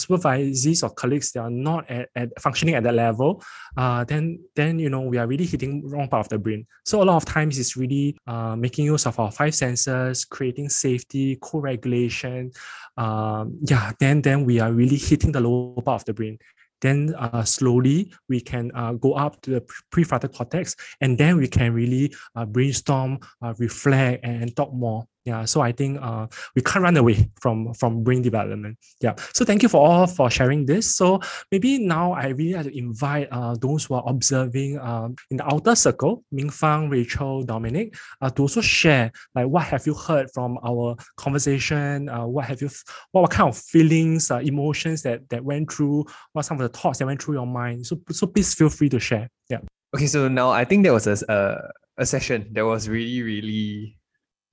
[0.83, 3.43] or colleagues they are not at, at functioning at that level,
[3.77, 6.67] uh, then then you know we are really hitting wrong part of the brain.
[6.85, 10.69] So a lot of times it's really uh, making use of our five senses, creating
[10.69, 12.53] safety, co-regulation.
[12.97, 16.39] Um, yeah, then then we are really hitting the lower part of the brain
[16.81, 19.63] then uh, slowly we can uh, go up to the
[19.93, 25.45] prefrontal cortex and then we can really uh, brainstorm uh, reflect and talk more yeah
[25.45, 28.77] so i think uh, we can't run away from from brain development.
[29.01, 30.97] Yeah so thank you for all for sharing this.
[30.97, 35.37] So maybe now i really like to invite uh, those who are observing um, in
[35.39, 39.95] the outer circle ming fang rachel dominic uh, to also share like what have you
[39.95, 42.09] heard from our conversation?
[42.09, 42.71] Uh, what have you
[43.13, 46.05] what, what kind of feelings uh, emotions that that went through?
[46.33, 47.87] What some of the thoughts that went through your mind?
[47.87, 49.29] So so please feel free to share.
[49.49, 49.61] Yeah.
[49.95, 53.99] Okay so now i think there was a, a, a session that was really really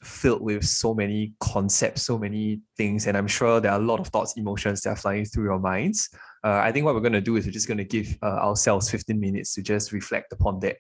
[0.08, 4.00] filled with so many concepts, so many things, and I'm sure there are a lot
[4.00, 6.10] of thoughts, emotions that are flying through your minds.
[6.44, 8.38] Uh, I think what we're going to do is we're just going to give uh,
[8.38, 10.78] ourselves 15 minutes to just reflect upon that.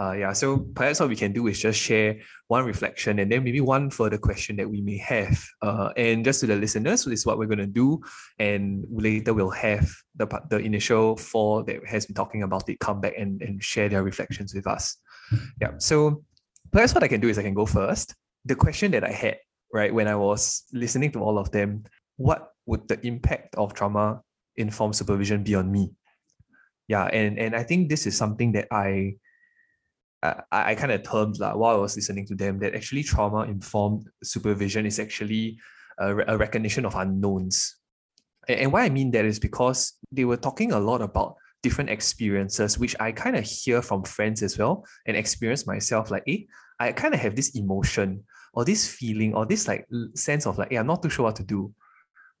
[0.00, 3.44] Uh, yeah, so perhaps what we can do is just share one reflection and then
[3.44, 5.44] maybe one further question that we may have.
[5.60, 8.00] Uh, and just to the listeners, this is what we're going to do.
[8.38, 13.02] And later we'll have the, the initial four that has been talking about it come
[13.02, 14.96] back and, and share their reflections with us.
[15.60, 16.24] Yeah, so
[16.70, 19.38] perhaps what I can do is I can go first the question that I had,
[19.72, 21.84] right, when I was listening to all of them,
[22.16, 24.20] what would the impact of trauma
[24.56, 25.92] informed supervision be on me?
[26.88, 29.16] Yeah, and and I think this is something that I
[30.22, 33.42] I, I kind of termed like, while I was listening to them that actually trauma
[33.42, 35.58] informed supervision is actually
[35.98, 37.76] a, a recognition of unknowns.
[38.48, 41.90] And, and why I mean that is because they were talking a lot about different
[41.90, 46.38] experiences, which I kind of hear from friends as well and experience myself like, eh,
[46.78, 48.24] I kind of have this emotion
[48.54, 51.36] or this feeling or this like sense of like, yeah, I'm not too sure what
[51.36, 51.72] to do.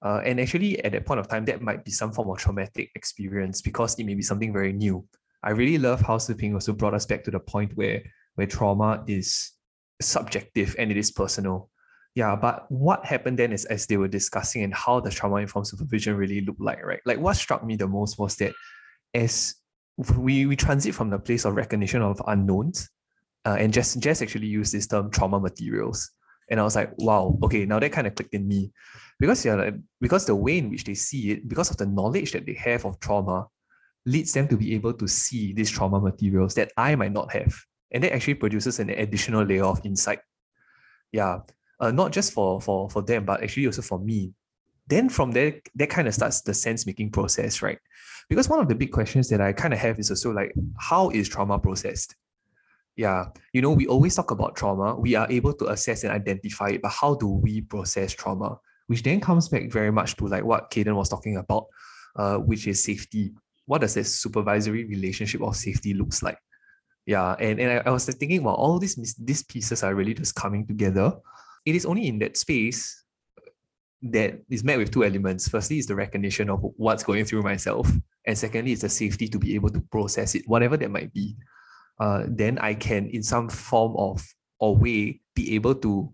[0.02, 2.90] Uh, and actually, at that point of time, that might be some form of traumatic
[2.96, 5.04] experience because it may be something very new.
[5.44, 8.02] I really love how Siping also brought us back to the point where
[8.34, 9.52] where trauma is
[10.00, 11.70] subjective and it is personal.
[12.14, 15.66] Yeah, but what happened then is as they were discussing and how the trauma informed
[15.66, 17.00] supervision really looked like, right?
[17.06, 18.52] Like what struck me the most was that
[19.14, 19.54] as
[20.18, 22.90] we, we transit from the place of recognition of unknowns
[23.44, 26.10] uh, and Jess, Jess actually used this term trauma materials.
[26.50, 28.72] And I was like, wow, okay, now that kind of clicked in me.
[29.18, 32.44] Because yeah, because the way in which they see it, because of the knowledge that
[32.46, 33.46] they have of trauma,
[34.04, 37.54] leads them to be able to see these trauma materials that I might not have.
[37.92, 40.20] And that actually produces an additional layer of insight.
[41.12, 41.40] Yeah.
[41.78, 44.34] Uh, not just for for for them, but actually also for me.
[44.88, 47.78] Then from there, that kind of starts the sense making process, right?
[48.28, 51.10] Because one of the big questions that I kind of have is also like, how
[51.10, 52.14] is trauma processed?
[52.96, 54.94] Yeah, you know, we always talk about trauma.
[54.94, 58.58] We are able to assess and identify it, but how do we process trauma?
[58.86, 61.66] Which then comes back very much to like what Kaden was talking about,
[62.16, 63.32] uh, which is safety.
[63.64, 66.38] What does this supervisory relationship of safety looks like?
[67.06, 70.34] Yeah, and, and I, I was thinking, about all these these pieces are really just
[70.34, 71.14] coming together.
[71.64, 73.04] It is only in that space
[74.02, 75.48] that is met with two elements.
[75.48, 77.90] Firstly, is the recognition of what's going through myself,
[78.26, 81.36] and secondly, is the safety to be able to process it, whatever that might be.
[82.02, 84.18] Uh, then I can, in some form of
[84.58, 86.10] or way, be able to,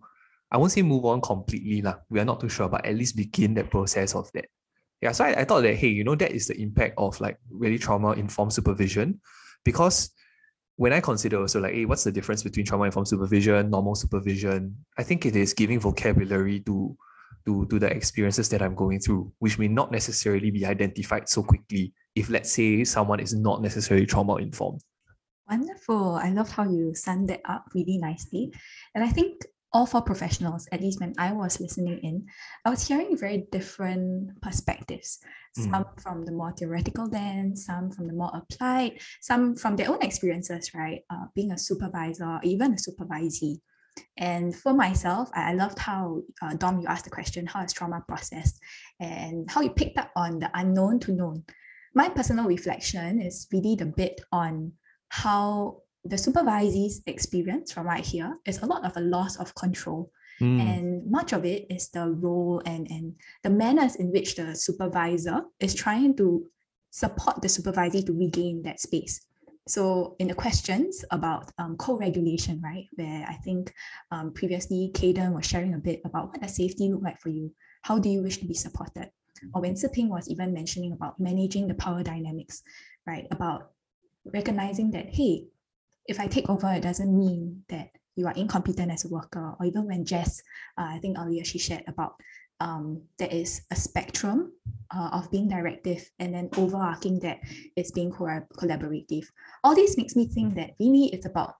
[0.52, 1.96] I won't say move on completely, lah.
[2.12, 4.52] We are not too sure, but at least begin that process of that.
[5.00, 7.38] Yeah, so I, I thought that hey, you know, that is the impact of like
[7.48, 9.20] really trauma informed supervision,
[9.64, 10.12] because
[10.76, 14.76] when I consider also like, hey, what's the difference between trauma informed supervision, normal supervision?
[15.00, 16.96] I think it is giving vocabulary to
[17.46, 21.42] to, to the experiences that I'm going through, which may not necessarily be identified so
[21.42, 24.82] quickly if, let's say, someone is not necessarily trauma informed.
[25.48, 26.16] Wonderful.
[26.16, 28.52] I love how you summed that up really nicely.
[28.94, 29.42] And I think
[29.72, 32.26] all four professionals, at least when I was listening in,
[32.64, 35.18] I was hearing very different perspectives.
[35.54, 36.00] Some mm.
[36.00, 40.72] from the more theoretical lens, some from the more applied, some from their own experiences,
[40.74, 41.00] right?
[41.10, 43.56] Uh, being a supervisor, even a supervisee.
[44.16, 48.04] And for myself, I, loved how uh, Dom, you asked the question, how is trauma
[48.06, 48.60] processed,
[49.00, 51.44] and how you picked up on the unknown to known.
[51.94, 54.72] My personal reflection is really the bit on
[55.08, 60.10] how the supervisee's experience from right here is a lot of a loss of control.
[60.40, 60.60] Mm.
[60.60, 65.42] And much of it is the role and, and the manners in which the supervisor
[65.60, 66.46] is trying to
[66.90, 69.20] support the supervisee to regain that space.
[69.66, 73.74] So in the questions about um, co-regulation, right, where I think
[74.10, 77.52] um, previously Kaden was sharing a bit about what does safety look like for you?
[77.82, 79.10] How do you wish to be supported?
[79.52, 82.62] Or when Siping was even mentioning about managing the power dynamics,
[83.06, 83.72] right, about
[84.32, 85.46] recognizing that, hey,
[86.06, 89.54] if I take over, it doesn't mean that you are incompetent as a worker.
[89.58, 90.42] Or even when Jess,
[90.76, 92.14] uh, I think earlier she shared about
[92.60, 94.52] um, there is a spectrum
[94.90, 97.38] uh, of being directive and then overarching that
[97.76, 99.26] is being co- collaborative.
[99.62, 101.54] All this makes me think that really it's about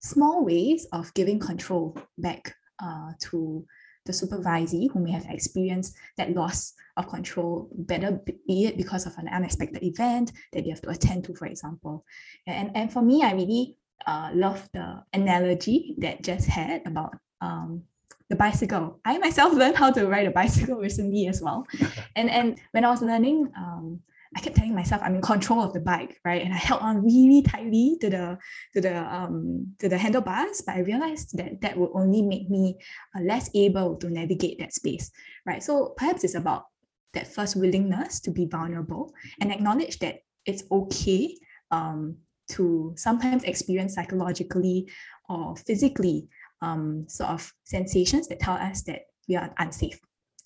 [0.00, 3.66] small ways of giving control back uh, to
[4.06, 9.16] the supervisee who may have experienced that loss of control, better be it because of
[9.18, 12.04] an unexpected event that you have to attend to, for example.
[12.46, 13.76] And, and for me, I really
[14.06, 17.82] uh, love the analogy that Jess had about um,
[18.28, 19.00] the bicycle.
[19.04, 21.66] I myself learned how to ride a bicycle recently as well.
[22.16, 24.00] and and when I was learning, um,
[24.36, 26.42] I kept telling myself I'm in control of the bike, right?
[26.42, 28.38] And I held on really tightly to the
[28.74, 32.78] to the um to the handlebars, but I realized that that would only make me
[33.16, 35.10] uh, less able to navigate that space,
[35.46, 35.62] right?
[35.62, 36.66] So perhaps it's about
[37.12, 41.36] that first willingness to be vulnerable and acknowledge that it's okay
[41.72, 42.16] um,
[42.50, 44.88] to sometimes experience psychologically
[45.28, 46.28] or physically
[46.62, 50.00] um, sort of sensations that tell us that we are unsafe.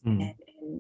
[0.07, 0.23] Mm.
[0.23, 0.35] And,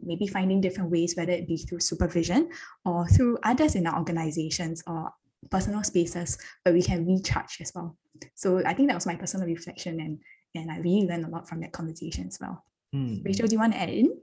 [0.05, 2.50] maybe finding different ways, whether it be through supervision
[2.84, 5.11] or through others in our organizations or
[5.50, 7.96] personal spaces where we can recharge as well.
[8.34, 10.18] So I think that was my personal reflection and
[10.57, 12.64] and I really learned a lot from that conversation as well.
[12.94, 13.24] Mm.
[13.24, 14.16] Rachel, do you want to add in?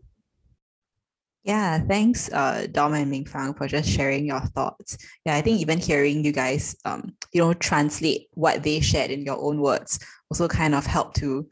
[1.43, 4.97] Yeah, thanks, uh, Dom and Ming Fang, for just sharing your thoughts.
[5.25, 9.23] Yeah, I think even hearing you guys, um, you know, translate what they shared in
[9.25, 11.49] your own words also kind of helped to,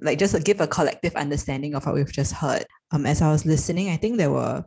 [0.00, 2.64] like, just give a collective understanding of what we've just heard.
[2.92, 4.64] Um, as I was listening, I think there were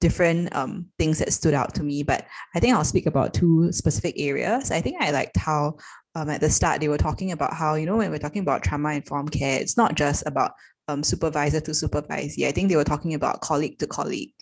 [0.00, 3.72] different um things that stood out to me, but I think I'll speak about two
[3.72, 4.70] specific areas.
[4.70, 5.78] I think I liked how
[6.14, 8.62] um, at the start they were talking about how you know when we're talking about
[8.62, 10.52] trauma informed care it's not just about
[10.88, 12.46] um, supervisor to supervisee.
[12.46, 14.32] I think they were talking about colleague to colleague.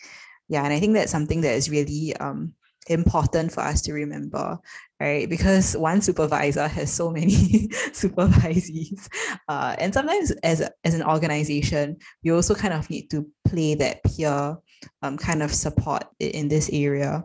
[0.48, 2.54] Yeah, and I think that's something that is really um,
[2.88, 4.58] important for us to remember,
[5.00, 5.28] right?
[5.28, 9.08] Because one supervisor has so many supervisees.
[9.48, 13.74] Uh, and sometimes as, a, as an organization, we also kind of need to play
[13.76, 14.56] that peer
[15.02, 17.24] um, kind of support in this area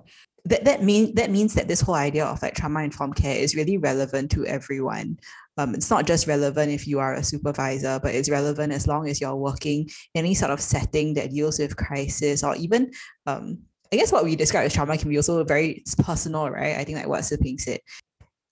[0.49, 3.55] that that mean that means that this whole idea of like trauma informed care is
[3.55, 5.19] really relevant to everyone.
[5.57, 9.09] Um, it's not just relevant if you are a supervisor, but it's relevant as long
[9.09, 12.91] as you're working in any sort of setting that deals with crisis or even
[13.25, 13.59] um,
[13.91, 16.77] I guess what we describe as trauma can be also very personal, right?
[16.77, 17.79] I think like what Siping said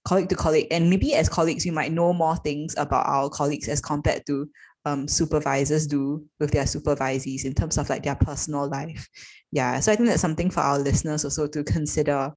[0.05, 3.67] colleague to colleague and maybe as colleagues we might know more things about our colleagues
[3.67, 4.47] as compared to
[4.85, 9.09] um, supervisors do with their supervisees in terms of like their personal life
[9.55, 12.31] yeah so i think that's something for our listeners also to consider.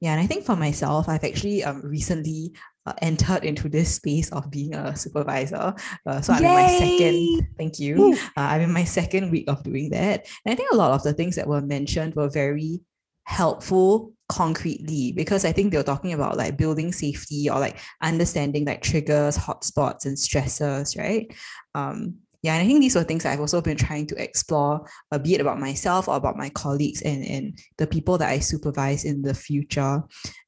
[0.00, 2.52] Yeah and i think for myself i've actually um, recently
[2.86, 5.74] uh, entered into this space of being a supervisor.
[6.06, 6.48] Uh, so i'm Yay!
[6.48, 8.16] in my second thank you.
[8.36, 10.26] Uh, i'm in my second week of doing that.
[10.44, 12.80] And i think a lot of the things that were mentioned were very
[13.24, 18.64] helpful concretely because I think they were talking about like building safety or like understanding
[18.64, 21.32] like triggers, hotspots, and stressors, right?
[21.74, 25.18] Um, yeah, and I think these were things I've also been trying to explore, uh,
[25.18, 29.06] be it about myself or about my colleagues and, and the people that I supervise
[29.06, 30.02] in the future.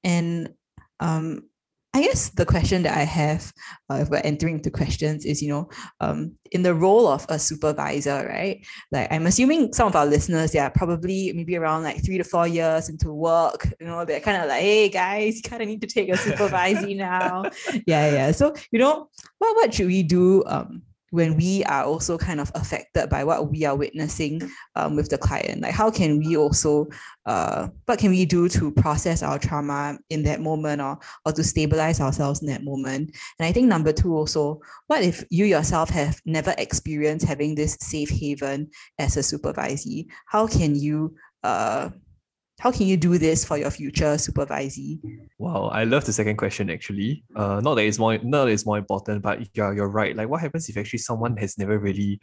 [0.05, 0.51] And
[1.01, 1.44] um,
[1.94, 3.51] I guess the question that I have,
[3.90, 5.70] uh, if we're entering into questions, is you know,
[6.01, 8.62] um, in the role of a supervisor, right?
[8.92, 12.47] Like I'm assuming some of our listeners, yeah, probably maybe around like three to four
[12.47, 13.72] years into work.
[13.80, 16.12] You know, they're kind of like, hey guys, you kind of need to take a
[16.18, 17.51] supervisee now.
[17.86, 18.32] Yeah, yeah.
[18.32, 20.44] So you know, what what should we do?
[20.44, 24.42] Um, when we are also kind of affected by what we are witnessing
[24.74, 25.61] um, with the client?
[25.62, 26.88] Like how can we also
[27.26, 31.44] uh, what can we do to process our trauma in that moment or, or to
[31.44, 33.14] stabilize ourselves in that moment?
[33.38, 37.76] And i think number two also what if you yourself have never experienced having this
[37.80, 40.07] safe haven as a supervisee?
[40.26, 41.90] How can you uh,
[42.59, 44.98] how can you do this for your future supervisee?
[45.38, 47.24] Wow, I love the second question actually.
[47.34, 50.16] Uh, not that it's more not that it's more important, but you're you're right.
[50.16, 52.20] Like, what happens if actually someone has never really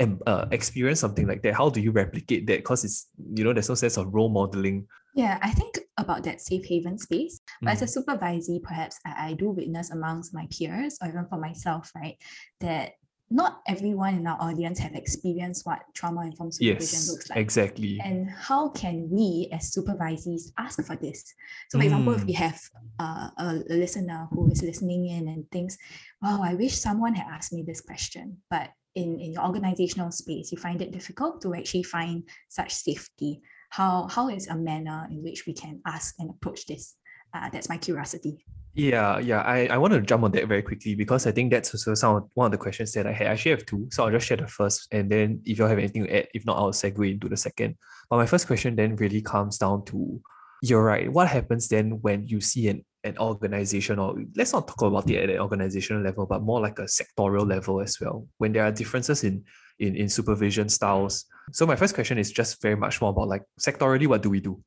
[0.00, 1.54] um, uh, experienced something like that?
[1.54, 2.58] How do you replicate that?
[2.58, 4.86] Because it's you know there's no sense of role modeling.
[5.14, 7.40] Yeah, I think about that safe haven space.
[7.62, 7.72] But Mm.
[7.72, 11.90] as a supervisee, perhaps I, I do witness amongst my peers or even for myself,
[11.94, 12.16] right,
[12.60, 12.92] that
[13.30, 17.38] not everyone in our audience have experienced what trauma informed supervision Yes, looks like.
[17.38, 18.00] exactly.
[18.02, 21.22] And how can we as supervisees ask for this?
[21.70, 22.26] So, for example, if Mm.
[22.26, 22.60] we have
[22.98, 25.78] uh, a a listener who is listening in and thinks,
[26.20, 30.50] wow, I wish someone had asked me this question, but in, in your organizational space,
[30.50, 33.40] you find it difficult to actually find such safety.
[33.70, 36.96] How, how is a manner in which we can ask and approach this?
[37.32, 38.44] Uh, that's my curiosity.
[38.74, 39.40] Yeah, yeah.
[39.42, 42.16] I, I want to jump on that very quickly because I think that's also some
[42.16, 43.26] of, one of the questions that I had.
[43.26, 43.88] I actually have two.
[43.90, 46.46] So I'll just share the first and then if you have anything to add, if
[46.46, 47.76] not, I'll segue into the second.
[48.08, 50.20] But my first question then really comes down to
[50.62, 51.10] you're right.
[51.10, 55.22] What happens then when you see an, an organization, or let's not talk about it
[55.22, 58.72] at an organizational level, but more like a sectorial level as well, when there are
[58.72, 59.42] differences in
[59.78, 61.24] in, in supervision styles.
[61.52, 64.40] So my first question is just very much more about like sectorally, what do we
[64.40, 64.62] do?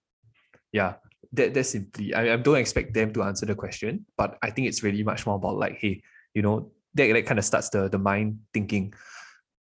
[0.71, 0.95] Yeah,
[1.33, 4.67] that that's simply I, I don't expect them to answer the question, but I think
[4.67, 6.01] it's really much more about like, hey,
[6.33, 8.93] you know, that, that kind of starts the the mind thinking.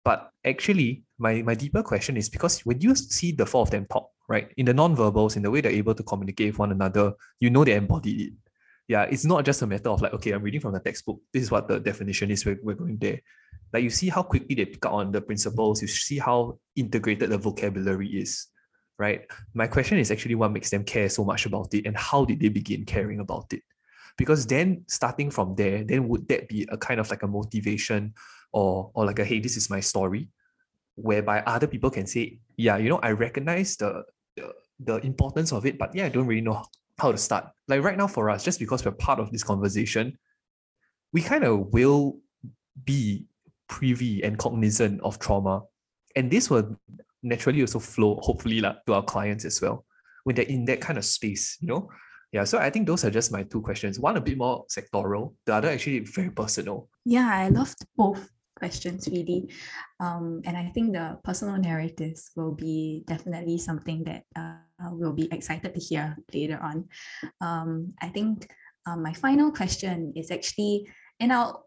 [0.04, 3.86] But actually, my my deeper question is because when you see the four of them
[3.90, 7.14] talk, right, in the non-verbals, in the way they're able to communicate with one another,
[7.40, 8.32] you know they embodied it.
[8.88, 11.20] Yeah, it's not just a matter of like, okay, I'm reading from the textbook.
[11.32, 12.44] This is what the definition is.
[12.44, 13.20] We're, we're going there.
[13.72, 15.80] Like you see how quickly they pick up on the principles.
[15.80, 18.48] You see how integrated the vocabulary is,
[18.98, 19.22] right?
[19.54, 22.40] My question is actually what makes them care so much about it and how did
[22.40, 23.62] they begin caring about it?
[24.18, 28.14] Because then starting from there, then would that be a kind of like a motivation
[28.52, 30.28] or or like a hey, this is my story,
[30.96, 34.04] whereby other people can say, yeah, you know, I recognize the
[34.36, 36.62] the, the importance of it, but yeah, I don't really know
[36.98, 37.46] how to start.
[37.68, 40.18] Like right now for us, just because we're part of this conversation,
[41.12, 42.18] we kind of will
[42.84, 43.26] be
[43.68, 45.62] privy and cognizant of trauma.
[46.16, 46.76] And this will
[47.22, 49.84] naturally also flow, hopefully, lah, to our clients as well,
[50.24, 51.88] when they're in that kind of space, you know?
[52.32, 54.00] Yeah, so I think those are just my two questions.
[54.00, 56.88] One a bit more sectoral, the other actually very personal.
[57.04, 59.50] Yeah, I loved both questions really.
[60.00, 65.28] Um, and I think the personal narratives will be definitely something that uh, we'll be
[65.32, 66.88] excited to hear later on.
[67.40, 68.48] Um, I think
[68.86, 70.88] um, my final question is actually
[71.20, 71.60] in our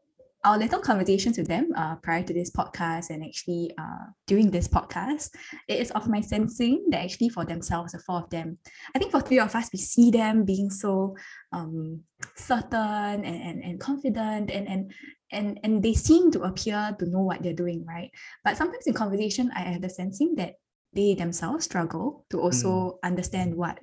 [0.45, 4.67] our little conversations with them uh, prior to this podcast and actually uh, during this
[4.67, 5.31] podcast,
[5.67, 8.57] it is of my sensing that actually for themselves, the four of them,
[8.95, 11.17] I think for three of us, we see them being so
[11.51, 12.01] um,
[12.35, 14.93] certain and, and, and confident and, and
[15.31, 18.11] and and they seem to appear to know what they're doing right?
[18.43, 20.53] But sometimes in conversation i have the sensing that
[20.93, 23.79] they themselves struggle to also understand what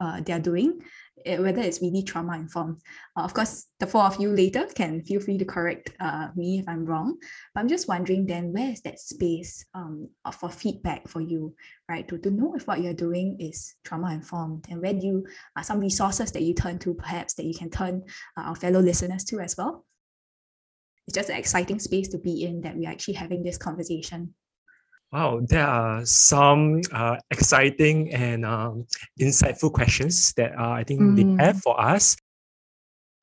[0.00, 0.80] uh, they're doing
[1.26, 2.80] eh, whether it's really trauma informed.
[3.16, 6.58] Uh, of course the four of you later can feel free to correct uh, me
[6.58, 7.16] if i'm wrong
[7.54, 11.54] but i'm just wondering then where is that space um, for feedback for you
[11.90, 12.06] right?
[12.08, 15.26] To, to know if what you're doing is trauma informed and where do you
[15.56, 18.04] uh, some resources that you turn to perhaps that you can turn
[18.36, 19.84] uh, our fellow listeners to as well?
[21.08, 24.34] It's just an exciting space to be in that we're actually having this conversation.
[25.12, 28.86] Wow, there are some uh, exciting and um,
[29.18, 31.16] insightful questions that uh, I think Mm.
[31.16, 32.16] they have for us.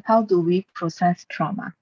[0.04, 1.74] How do we process trauma?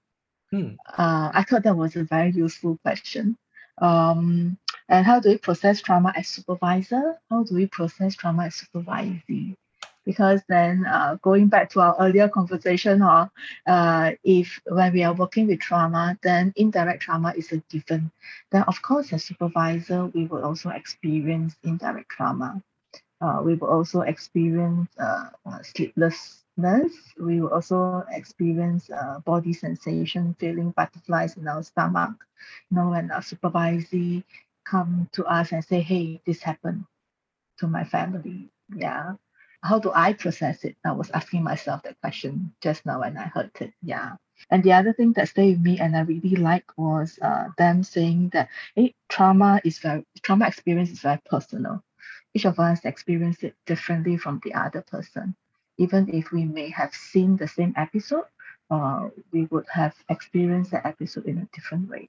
[0.50, 0.74] Hmm.
[0.86, 3.36] Uh, I thought that was a very useful question.
[3.78, 4.56] Um,
[4.88, 7.18] and how do we process trauma as supervisor?
[7.28, 9.56] How do we process trauma as supervisee?
[10.06, 13.30] Because then, uh, going back to our earlier conversation, or
[13.66, 18.10] uh, if when we are working with trauma, then indirect trauma is a given.
[18.52, 22.62] Then, of course, as supervisor, we will also experience indirect trauma.
[23.20, 26.92] Uh, we will also experience uh, uh, sleeplessness.
[27.20, 32.12] We will also experience uh, body sensation, feeling butterflies in our stomach.
[32.70, 34.24] You know, when our supervisee
[34.64, 36.84] come to us and say, "Hey, this happened
[37.58, 39.14] to my family," yeah,
[39.62, 40.76] how do I process it?
[40.84, 43.72] I was asking myself that question just now when I heard it.
[43.82, 44.16] Yeah.
[44.50, 47.82] And the other thing that stayed with me and I really like was uh, them
[47.82, 51.82] saying that hey, trauma is very trauma experience is very personal.
[52.34, 55.34] Each of us experience it differently from the other person.
[55.78, 58.24] Even if we may have seen the same episode,
[58.70, 62.08] uh, we would have experienced the episode in a different way.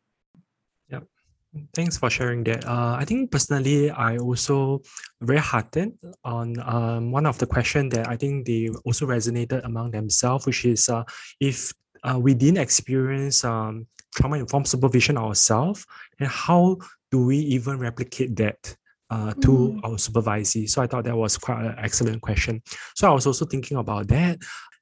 [1.73, 2.65] Thanks for sharing that.
[2.65, 4.81] Uh, I think personally, I also
[5.21, 5.93] very heartened
[6.23, 10.65] on um, one of the questions that I think they also resonated among themselves, which
[10.65, 11.03] is uh,
[11.39, 11.73] if
[12.03, 15.85] uh, we didn't experience um, trauma-informed supervision ourselves,
[16.19, 16.77] and how
[17.11, 18.75] do we even replicate that
[19.09, 19.79] uh, to mm.
[19.83, 20.69] our supervisee?
[20.69, 22.61] So I thought that was quite an excellent question.
[22.95, 24.39] So I was also thinking about that.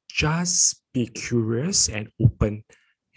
[0.09, 2.63] Just be curious and open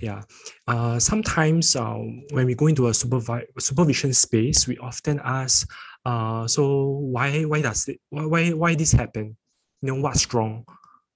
[0.01, 0.22] yeah.
[0.66, 1.99] Uh, sometimes uh,
[2.30, 5.68] when we go into a supervi- supervision space, we often ask,
[6.05, 9.36] uh, so why why does it why why, this happen?
[9.82, 10.64] You know what's wrong?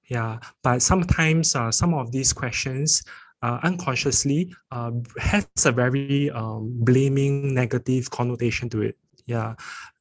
[0.08, 0.38] Yeah.
[0.62, 3.02] But sometimes uh, some of these questions
[3.42, 8.96] uh, unconsciously uh, has a very um, blaming negative connotation to it.
[9.26, 9.54] Yeah.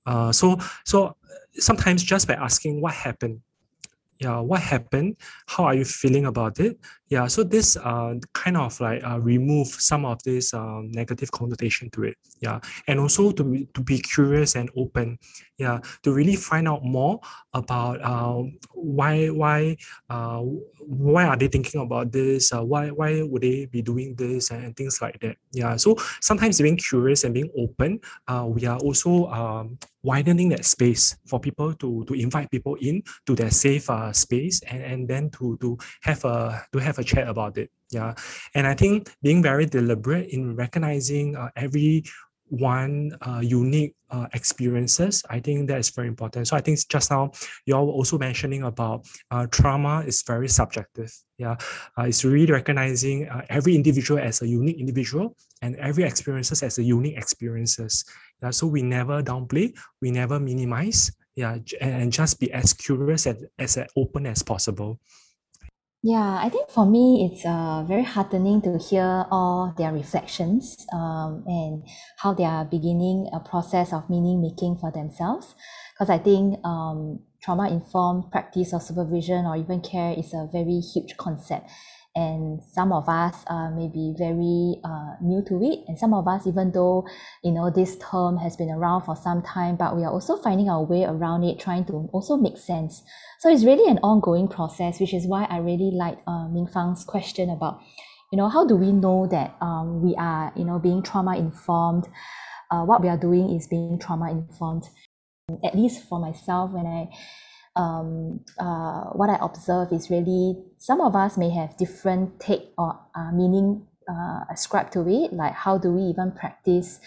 [0.06, 1.16] Uh, so so
[1.54, 3.42] sometimes just by asking what happened,
[4.22, 5.18] yeah what happened?
[5.48, 6.78] How are you feeling about it?
[7.10, 11.90] Yeah so this uh, kind of like uh, remove some of this um, negative connotation
[11.92, 12.16] to it.
[12.40, 15.18] Yeah and also to be, to be curious and open.
[15.58, 17.20] Yeah to really find out more
[17.54, 18.44] about uh,
[18.74, 19.78] why why
[20.10, 20.42] uh,
[20.80, 22.54] why are they thinking about this?
[22.54, 25.36] Uh, why why would they be doing this and, and things like that.
[25.52, 30.66] Yeah so sometimes being curious and being open uh, we are also um, widening that
[30.66, 35.08] space for people to to invite people in to their safe uh, space and, and
[35.08, 38.14] then to to have a to have a chat about it yeah
[38.56, 42.04] and i think being very deliberate in recognizing uh, every
[42.52, 45.24] one uh, unique uh, experiences.
[45.30, 46.48] I think that is very important.
[46.50, 47.32] So I think just now
[47.66, 51.12] you're also mentioning about uh, trauma is very subjective.
[51.38, 51.56] Yeah,
[51.98, 56.78] uh, it's really recognizing uh, every individual as a unique individual and every experiences as
[56.78, 58.04] a unique experiences.
[58.44, 61.12] Yeah, so we never downplay, we never minimize.
[61.36, 65.00] Yeah, and just be as curious and as open as possible.
[66.04, 71.44] Yeah, I think for me, it's uh, very heartening to hear all their reflections um,
[71.46, 71.84] and
[72.18, 75.54] how they are beginning a process of meaning making for themselves.
[75.94, 80.80] Because I think um, trauma informed practice or supervision or even care is a very
[80.80, 81.70] huge concept
[82.16, 86.28] and some of us uh, may be very uh, new to it and some of
[86.28, 87.08] us even though
[87.44, 90.70] you know this term has been around for some time but we are also finding
[90.70, 93.04] our way around it trying to also make sense.
[93.40, 97.04] So it's really an ongoing process which is why i really like uh, ming fang's
[97.04, 97.80] question about
[98.32, 102.08] you know how do we know that um, we are you know being trauma informed
[102.72, 104.84] uh, what we are doing is being trauma informed
[105.64, 107.10] at least for myself when i
[107.76, 113.00] um, uh, what I observe is really some of us may have different take or
[113.16, 115.34] uh, meaning uh, ascribed to it.
[115.34, 117.00] Like how do we even practice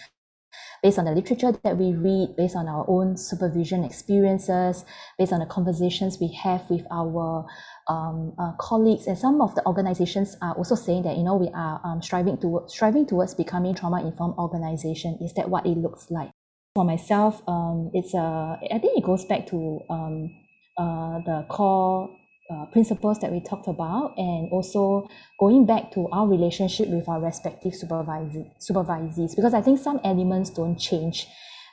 [0.81, 4.85] based on the literature that we read, based on our own supervision experiences,
[5.17, 7.45] based on the conversations we have with our
[7.87, 11.49] um, uh, colleagues, and some of the organizations are also saying that you know we
[11.53, 15.17] are um, striving towards striving towards becoming trauma informed organization.
[15.21, 16.31] Is that what it looks like?
[16.75, 18.59] For myself, um, it's a.
[18.71, 20.31] I think it goes back to um,
[20.77, 22.09] uh, the core
[22.51, 25.07] uh, principles that we talked about and also
[25.39, 29.35] going back to our relationship with our respective supervisor, supervisees.
[29.35, 31.27] Because I think some elements don't change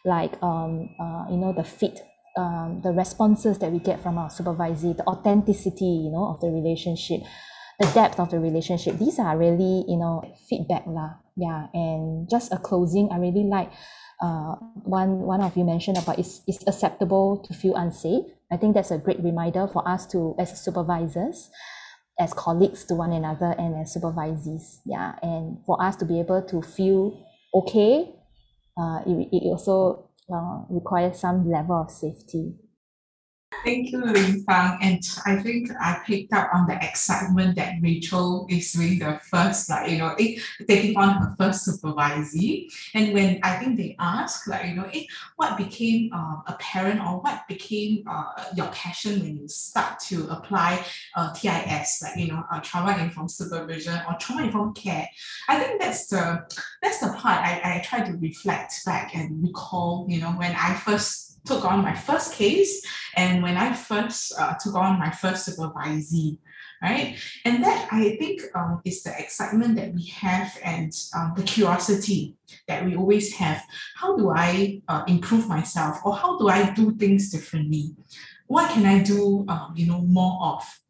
[0.05, 2.00] like um, uh, you know the fit
[2.36, 6.48] um, the responses that we get from our supervisee the authenticity you know of the
[6.48, 7.20] relationship
[7.78, 8.98] the depth of the relationship.
[8.98, 11.18] These are really you know feedback lah.
[11.36, 13.72] Yeah and just a closing I really like
[14.20, 18.74] uh, one one of you mentioned about it's, it's acceptable to feel unsafe I think
[18.74, 21.50] that's a great reminder for us to, as supervisors,
[22.20, 24.80] as colleagues to one another and as supervisees.
[24.84, 25.14] Yeah.
[25.22, 28.12] And for us to be able to feel okay,
[28.76, 32.55] uh, it, it also uh, requires some level of safety.
[33.64, 34.78] Thank you, Ling Fang.
[34.82, 39.70] And I think I picked up on the excitement that Rachel is doing the first,
[39.70, 42.72] like, you know, eh, taking on her first supervisee.
[42.94, 45.05] And when I think they ask, like, you know, eh,
[45.36, 50.84] what became uh, apparent or what became uh, your passion when you start to apply
[51.14, 55.09] uh, TIS, like, you know, uh, trauma informed supervision or trauma informed care.
[55.48, 56.42] I think that's the
[56.82, 60.74] that's the part I, I try to reflect back and recall, you know, when I
[60.74, 62.84] first took on my first case
[63.16, 66.38] and when I first uh, took on my first supervisee,
[66.82, 67.18] right?
[67.45, 72.36] And that I think um, is the excitement that we have and um, the curiosity
[72.68, 73.62] that we always have.
[73.97, 77.95] How do I uh, improve myself, or how do I do things differently?
[78.47, 80.82] What can I do, um, you know, more of?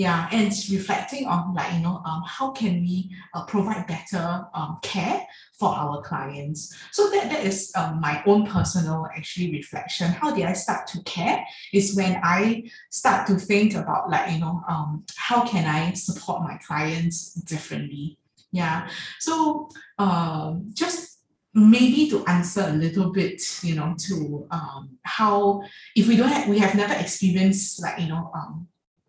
[0.00, 4.78] Yeah, and reflecting on like, you know, um, how can we uh, provide better um,
[4.80, 5.26] care
[5.58, 6.74] for our clients?
[6.90, 10.10] So that, that is um, my own personal actually reflection.
[10.10, 11.44] How did I start to care
[11.74, 16.44] is when I start to think about like, you know, um, how can I support
[16.44, 18.16] my clients differently?
[18.52, 18.88] Yeah,
[19.18, 21.18] so um, just
[21.52, 25.62] maybe to answer a little bit, you know, to um, how
[25.94, 28.66] if we don't have, we have never experienced like, you know, um,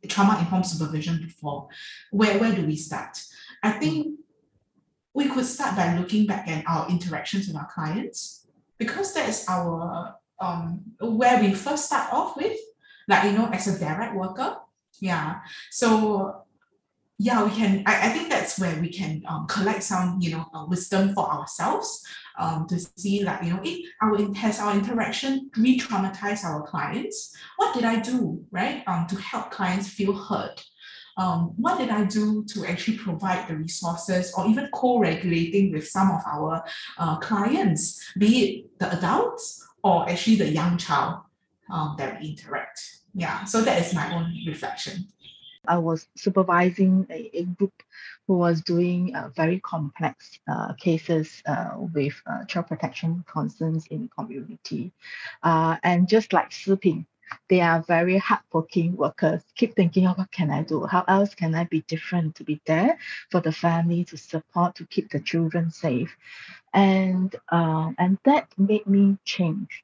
[0.08, 1.68] trauma informed supervision before,
[2.12, 3.22] where, where do we start?
[3.64, 4.20] I think
[5.14, 8.48] we could start by looking back at our interactions with our clients
[8.78, 12.58] because that is our um, where we first start off with,
[13.08, 14.58] like you know, as a direct worker.
[15.00, 15.42] Yeah.
[15.70, 16.41] So
[17.24, 17.84] yeah, we can.
[17.86, 21.32] I, I think that's where we can um, collect some, you know, uh, wisdom for
[21.32, 22.04] ourselves
[22.40, 27.36] um, to see like, you know, it, our has our interaction re-traumatized our clients?
[27.58, 30.60] What did I do, right, um, to help clients feel heard?
[31.16, 36.10] Um, what did I do to actually provide the resources or even co-regulating with some
[36.10, 36.64] of our
[36.98, 41.20] uh, clients, be it the adults or actually the young child
[41.72, 42.82] um, that we interact?
[43.14, 45.06] Yeah, so that is my own reflection.
[45.68, 47.84] I was supervising a, a group
[48.28, 54.10] who was doing uh, very complex uh, cases uh, with uh, child protection concerns in
[54.10, 54.92] community.
[55.44, 57.06] Uh, and just like Siping,
[57.50, 59.44] they are very hardworking workers.
[59.56, 60.86] Keep thinking, oh, what can I do?
[60.86, 62.98] How else can I be different to be there
[63.30, 66.16] for the family to support to keep the children safe?
[66.74, 69.84] And uh, and that made me change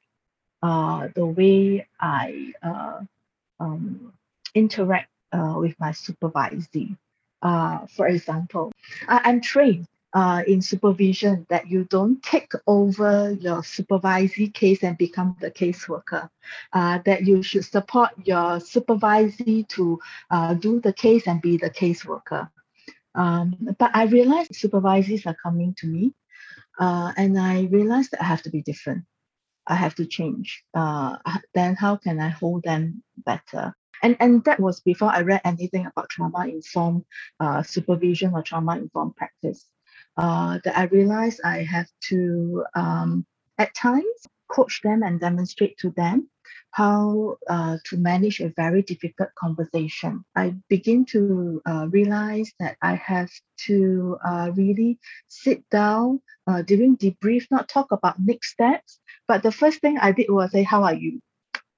[0.62, 3.00] uh, the way I uh,
[3.60, 4.12] um,
[4.54, 6.96] interact uh, with my supervisee.
[7.42, 8.72] Uh, for example,
[9.08, 14.96] I, I'm trained uh, in supervision that you don't take over your supervisee case and
[14.98, 16.28] become the caseworker.
[16.72, 19.98] Uh, that you should support your supervisee to
[20.30, 22.48] uh, do the case and be the caseworker.
[23.14, 26.14] Um, but I realized supervisees are coming to me,
[26.78, 29.04] uh, and I realized that I have to be different.
[29.66, 30.64] I have to change.
[30.74, 31.16] Uh,
[31.54, 33.74] then how can I hold them better?
[34.02, 37.04] And, and that was before I read anything about trauma informed
[37.40, 39.66] uh, supervision or trauma informed practice.
[40.16, 43.24] Uh, that I realized I have to, um,
[43.58, 46.28] at times, coach them and demonstrate to them
[46.70, 50.24] how uh, to manage a very difficult conversation.
[50.36, 53.30] I begin to uh, realize that I have
[53.66, 59.52] to uh, really sit down uh, during debrief, not talk about next steps, but the
[59.52, 61.20] first thing I did was say, How are you?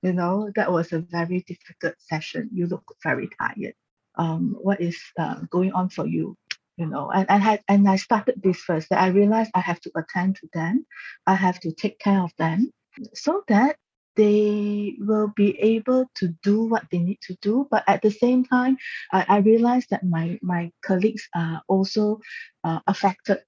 [0.03, 2.49] You know, that was a very difficult session.
[2.53, 3.75] You look very tired.
[4.17, 6.37] Um, what is uh, going on for you?
[6.77, 9.81] You know, and, and, I, and I started this first that I realized I have
[9.83, 10.87] to attend to them.
[11.27, 12.73] I have to take care of them
[13.13, 13.77] so that
[14.17, 17.69] they will be able to do what they need to do.
[17.71, 18.79] But at the same time,
[19.13, 22.21] I, I realized that my, my colleagues are also
[22.65, 23.39] uh, affected.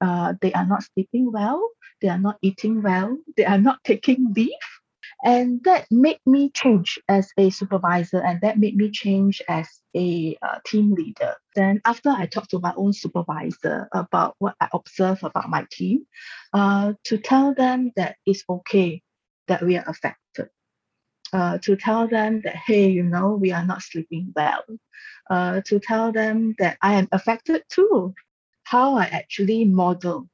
[0.00, 4.32] Uh, they are not sleeping well, they are not eating well, they are not taking
[4.34, 4.50] leave
[5.24, 10.36] and that made me change as a supervisor and that made me change as a
[10.42, 11.34] uh, team leader.
[11.54, 16.06] Then after i talked to my own supervisor about what i observed about my team
[16.52, 19.02] uh, to tell them that it's okay
[19.48, 20.48] that we are affected.
[21.32, 24.62] Uh, to tell them that hey you know we are not sleeping well.
[25.30, 28.14] Uh, to tell them that i am affected too.
[28.64, 30.28] How i actually model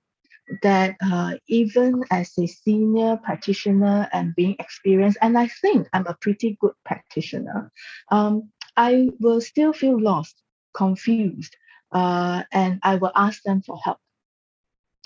[0.63, 6.17] that uh, even as a senior practitioner and being experienced, and I think I'm a
[6.21, 7.71] pretty good practitioner,
[8.11, 10.43] um, I will still feel lost,
[10.75, 11.57] confused,
[11.93, 13.99] uh, and I will ask them for help.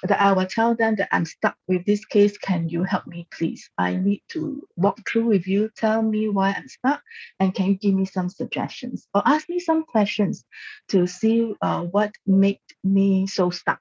[0.02, 2.36] That I will tell them that I'm stuck with this case.
[2.36, 3.70] Can you help me, please?
[3.78, 5.70] I need to walk through with you.
[5.74, 7.02] Tell me why I'm stuck,
[7.40, 10.44] and can you give me some suggestions or ask me some questions
[10.88, 13.80] to see uh, what made me so stuck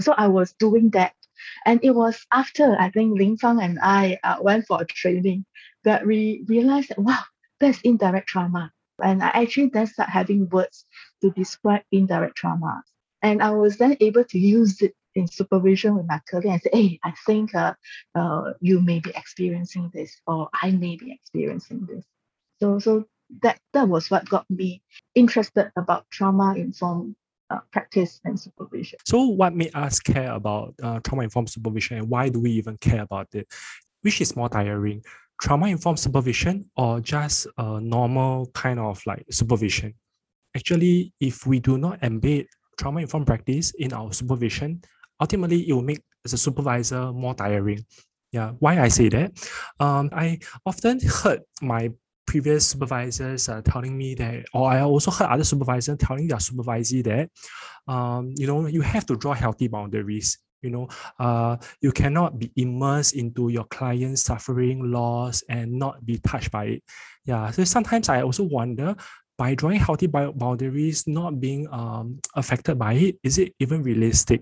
[0.00, 1.14] so I was doing that.
[1.66, 5.44] And it was after I think Ling Fang and I uh, went for a training
[5.84, 7.22] that we realized that, wow,
[7.60, 8.72] that's indirect trauma.
[9.02, 10.84] And I actually then start having words
[11.20, 12.82] to describe indirect trauma.
[13.22, 16.70] And I was then able to use it in supervision with my colleague and say,
[16.72, 17.74] hey, I think uh,
[18.14, 22.04] uh, you may be experiencing this, or I may be experiencing this.
[22.60, 23.06] So, so
[23.42, 24.82] that that was what got me
[25.14, 27.16] interested about trauma informed
[27.52, 28.98] uh, practice and supervision.
[29.04, 32.76] So, what made us care about uh, trauma informed supervision and why do we even
[32.78, 33.46] care about it?
[34.02, 35.02] Which is more tiring,
[35.40, 39.94] trauma informed supervision or just a normal kind of like supervision?
[40.54, 42.46] actually, if we do not embed
[42.78, 44.82] trauma informed practice in our supervision,
[45.20, 47.84] ultimately it will make the supervisor more tiring.
[48.32, 49.32] Yeah, why I say that?
[49.78, 51.90] Um, I often heard my
[52.32, 57.04] previous supervisors uh, telling me that, or I also heard other supervisors telling their supervisee
[57.04, 57.28] that,
[57.92, 60.38] um, you know, you have to draw healthy boundaries.
[60.62, 66.16] You know, uh, you cannot be immersed into your client's suffering, loss, and not be
[66.18, 66.82] touched by it.
[67.26, 68.96] Yeah, so sometimes I also wonder
[69.36, 74.40] by drawing healthy boundaries, not being um, affected by it, is it even realistic?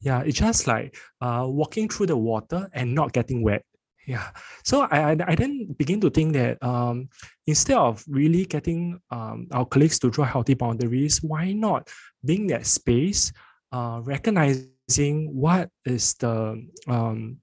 [0.00, 3.62] Yeah, it's just like uh, walking through the water and not getting wet.
[4.06, 4.30] Yeah.
[4.64, 7.08] So I, I, then begin to think that um,
[7.46, 11.88] instead of really getting um, our colleagues to draw healthy boundaries, why not
[12.24, 13.32] being that space,
[13.72, 17.38] uh, recognizing what is the um,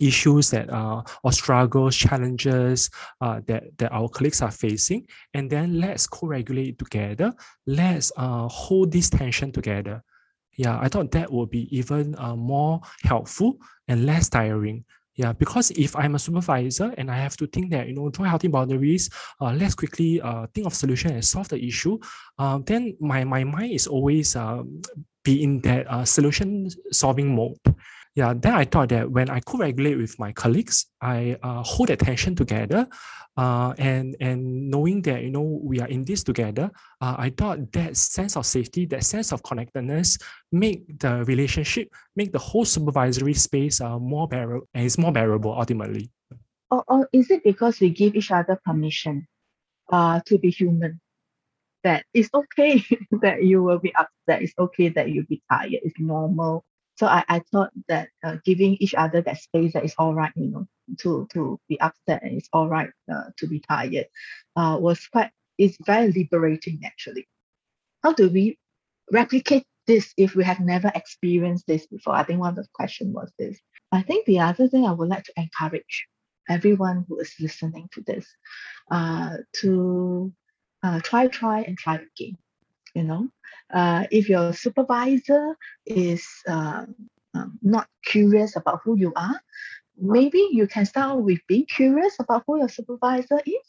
[0.00, 2.90] issues that uh, or struggles, challenges
[3.20, 7.32] uh, that, that our colleagues are facing, and then let's co-regulate together.
[7.66, 10.02] Let's uh, hold this tension together.
[10.56, 14.84] Yeah, I thought that would be even uh, more helpful and less tiring.
[15.16, 18.26] Yeah, because if I'm a supervisor and I have to think that, you know, draw
[18.26, 19.08] healthy boundaries,
[19.40, 21.98] uh, let's quickly uh, think of solution and solve the issue,
[22.38, 24.62] uh, then my, my mind is always uh,
[25.24, 27.56] be in that uh, solution solving mode.
[28.14, 32.34] Yeah, then I thought that when I co-regulate with my colleagues, I uh, hold attention
[32.34, 32.86] together,
[33.36, 36.70] uh, and and knowing that you know we are in this together,
[37.00, 40.18] uh, I thought that sense of safety, that sense of connectedness,
[40.52, 45.52] make the relationship, make the whole supervisory space uh, more bearable, and it's more bearable
[45.52, 46.10] ultimately.
[46.70, 49.26] Or, or is it because we give each other permission,
[49.92, 51.00] uh, to be human?
[51.84, 52.82] That it's okay
[53.22, 54.42] that you will be upset.
[54.42, 55.70] It's okay that you'll be tired.
[55.72, 56.64] It's normal
[56.96, 60.32] so I, I thought that uh, giving each other that space that is all right,
[60.34, 60.66] you know,
[61.00, 64.06] to to be upset and it's all right uh, to be tired,
[64.56, 67.28] uh, was quite it's very liberating actually.
[68.02, 68.58] How do we
[69.12, 72.14] replicate this if we have never experienced this before?
[72.14, 73.58] I think one of the question was this.
[73.92, 76.06] I think the other thing I would like to encourage
[76.48, 78.26] everyone who is listening to this
[78.90, 80.32] uh, to
[80.82, 82.38] uh, try, try, and try again
[82.96, 83.30] you know?
[83.80, 85.56] Uh, if your supervisor
[85.90, 86.84] is uh,
[87.34, 89.40] um, not curious about who you are
[89.98, 93.66] maybe you can start with being curious about who your supervisor is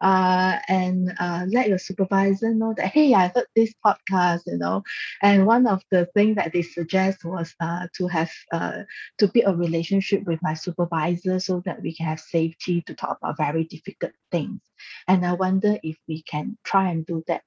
[0.00, 4.82] uh, and uh, let your supervisor know that hey i heard this podcast you know?
[5.22, 8.82] And one of the things that they suggest was uh, to have uh,
[9.18, 13.18] to build a relationship with my supervisor so that we can have safety to talk
[13.22, 14.60] about very difficult things.
[15.08, 17.42] And i wonder if we can try and do that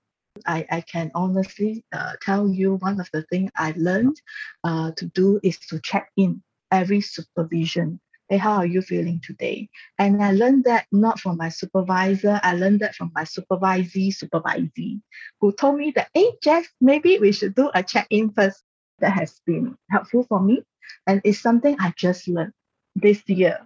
[0.47, 4.17] I, I can honestly uh, tell you one of the things I learned
[4.63, 7.99] uh, to do is to check in every supervision.
[8.29, 9.69] Hey, how are you feeling today?
[9.97, 15.01] And I learned that not from my supervisor, I learned that from my supervisee, supervisee,
[15.41, 18.63] who told me that, hey, Jess, maybe we should do a check in first.
[18.99, 20.61] That has been helpful for me.
[21.07, 22.53] And it's something I just learned
[22.95, 23.65] this year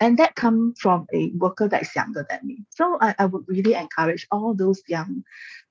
[0.00, 2.64] and that comes from a worker that's younger than me.
[2.70, 5.22] So I, I would really encourage all those young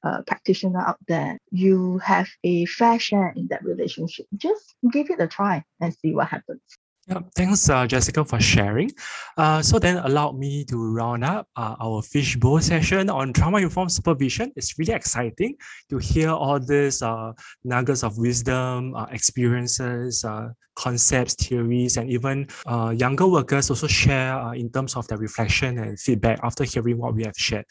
[0.03, 4.25] uh, practitioners out there, you have a fair share in that relationship.
[4.35, 6.61] Just give it a try and see what happens.
[7.05, 8.89] Yeah, thanks, uh, Jessica, for sharing.
[9.35, 14.53] Uh, so then allow me to round up uh, our fishbowl session on trauma-informed supervision.
[14.55, 15.57] It's really exciting
[15.89, 17.33] to hear all these uh,
[17.65, 22.47] nuggets of wisdom, uh, experiences, uh, concepts, theories, and even
[22.95, 27.23] younger workers also share in terms of their reflection and feedback after hearing what we
[27.23, 27.63] have shared.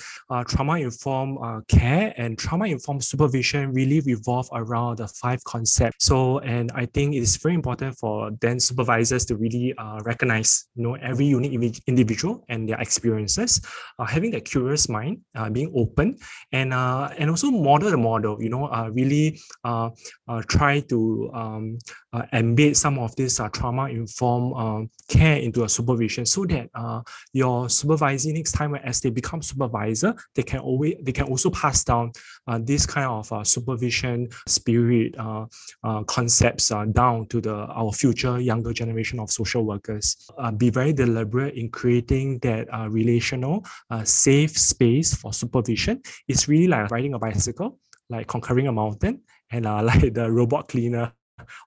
[0.46, 6.04] Trauma-informed care and trauma-informed supervision really revolve around the five concepts.
[6.04, 10.66] So, and I think it is very important for then supervisors to really uh, recognize,
[10.74, 13.60] you know, every unique individual and their experiences,
[13.98, 16.16] uh, having that curious mind, uh, being open,
[16.52, 18.42] and uh, and also model the model.
[18.42, 19.90] You know, uh, really uh,
[20.28, 21.78] uh, try to um,
[22.12, 27.00] uh, embed some of this uh, trauma-informed uh, care into a supervision so that uh,
[27.32, 31.84] your supervisor next time as they become supervisor, they can always they can also pass
[31.84, 32.12] down
[32.60, 35.14] this kind of supervision spirit
[36.06, 40.30] concepts down to the our future younger generation of social workers.
[40.38, 46.02] Uh, be very deliberate in creating that uh, relational, uh, safe space for supervision.
[46.28, 50.68] It's really like riding a bicycle, like conquering a mountain, and uh, like the robot
[50.68, 51.12] cleaner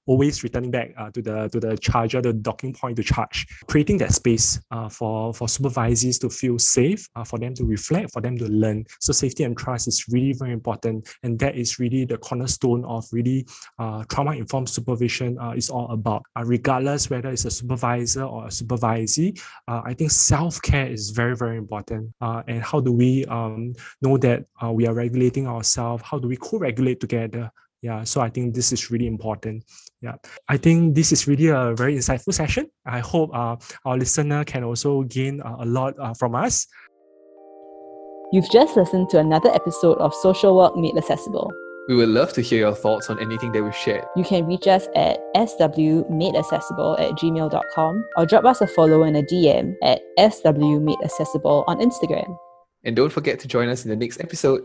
[0.06, 3.98] always returning back uh, to the to the charger, the docking point to charge, creating
[4.00, 8.22] that space uh, for for supervisees to feel safe, uh, for them to reflect, for
[8.22, 8.86] them to learn.
[9.00, 13.06] So safety and trust is really very important, and that is really the cornerstone of
[13.12, 13.48] really
[13.80, 16.24] uh, trauma informed supervision uh, is all about.
[16.36, 21.36] Uh, regardless whether it's a supervisor or a supervisee, I think self care is very
[21.36, 22.14] very important.
[22.22, 26.04] and how do we um, know that we are regulating ourselves?
[26.06, 27.52] How do we co-regulate together?
[27.86, 29.64] Yeah so i think this is really important
[30.02, 30.16] yeah
[30.50, 33.56] i think this is really a very insightful session i hope uh,
[33.86, 36.66] our listener can also gain uh, a lot uh, from us
[38.34, 41.52] you've just listened to another episode of social work made accessible
[41.88, 44.06] we would love to hear your thoughts on anything that we've shared.
[44.16, 49.22] You can reach us at swmadeaccessible at gmail.com or drop us a follow and a
[49.22, 52.36] DM at swmadeaccessible on Instagram.
[52.86, 54.64] And don't forget to join us in the next episode.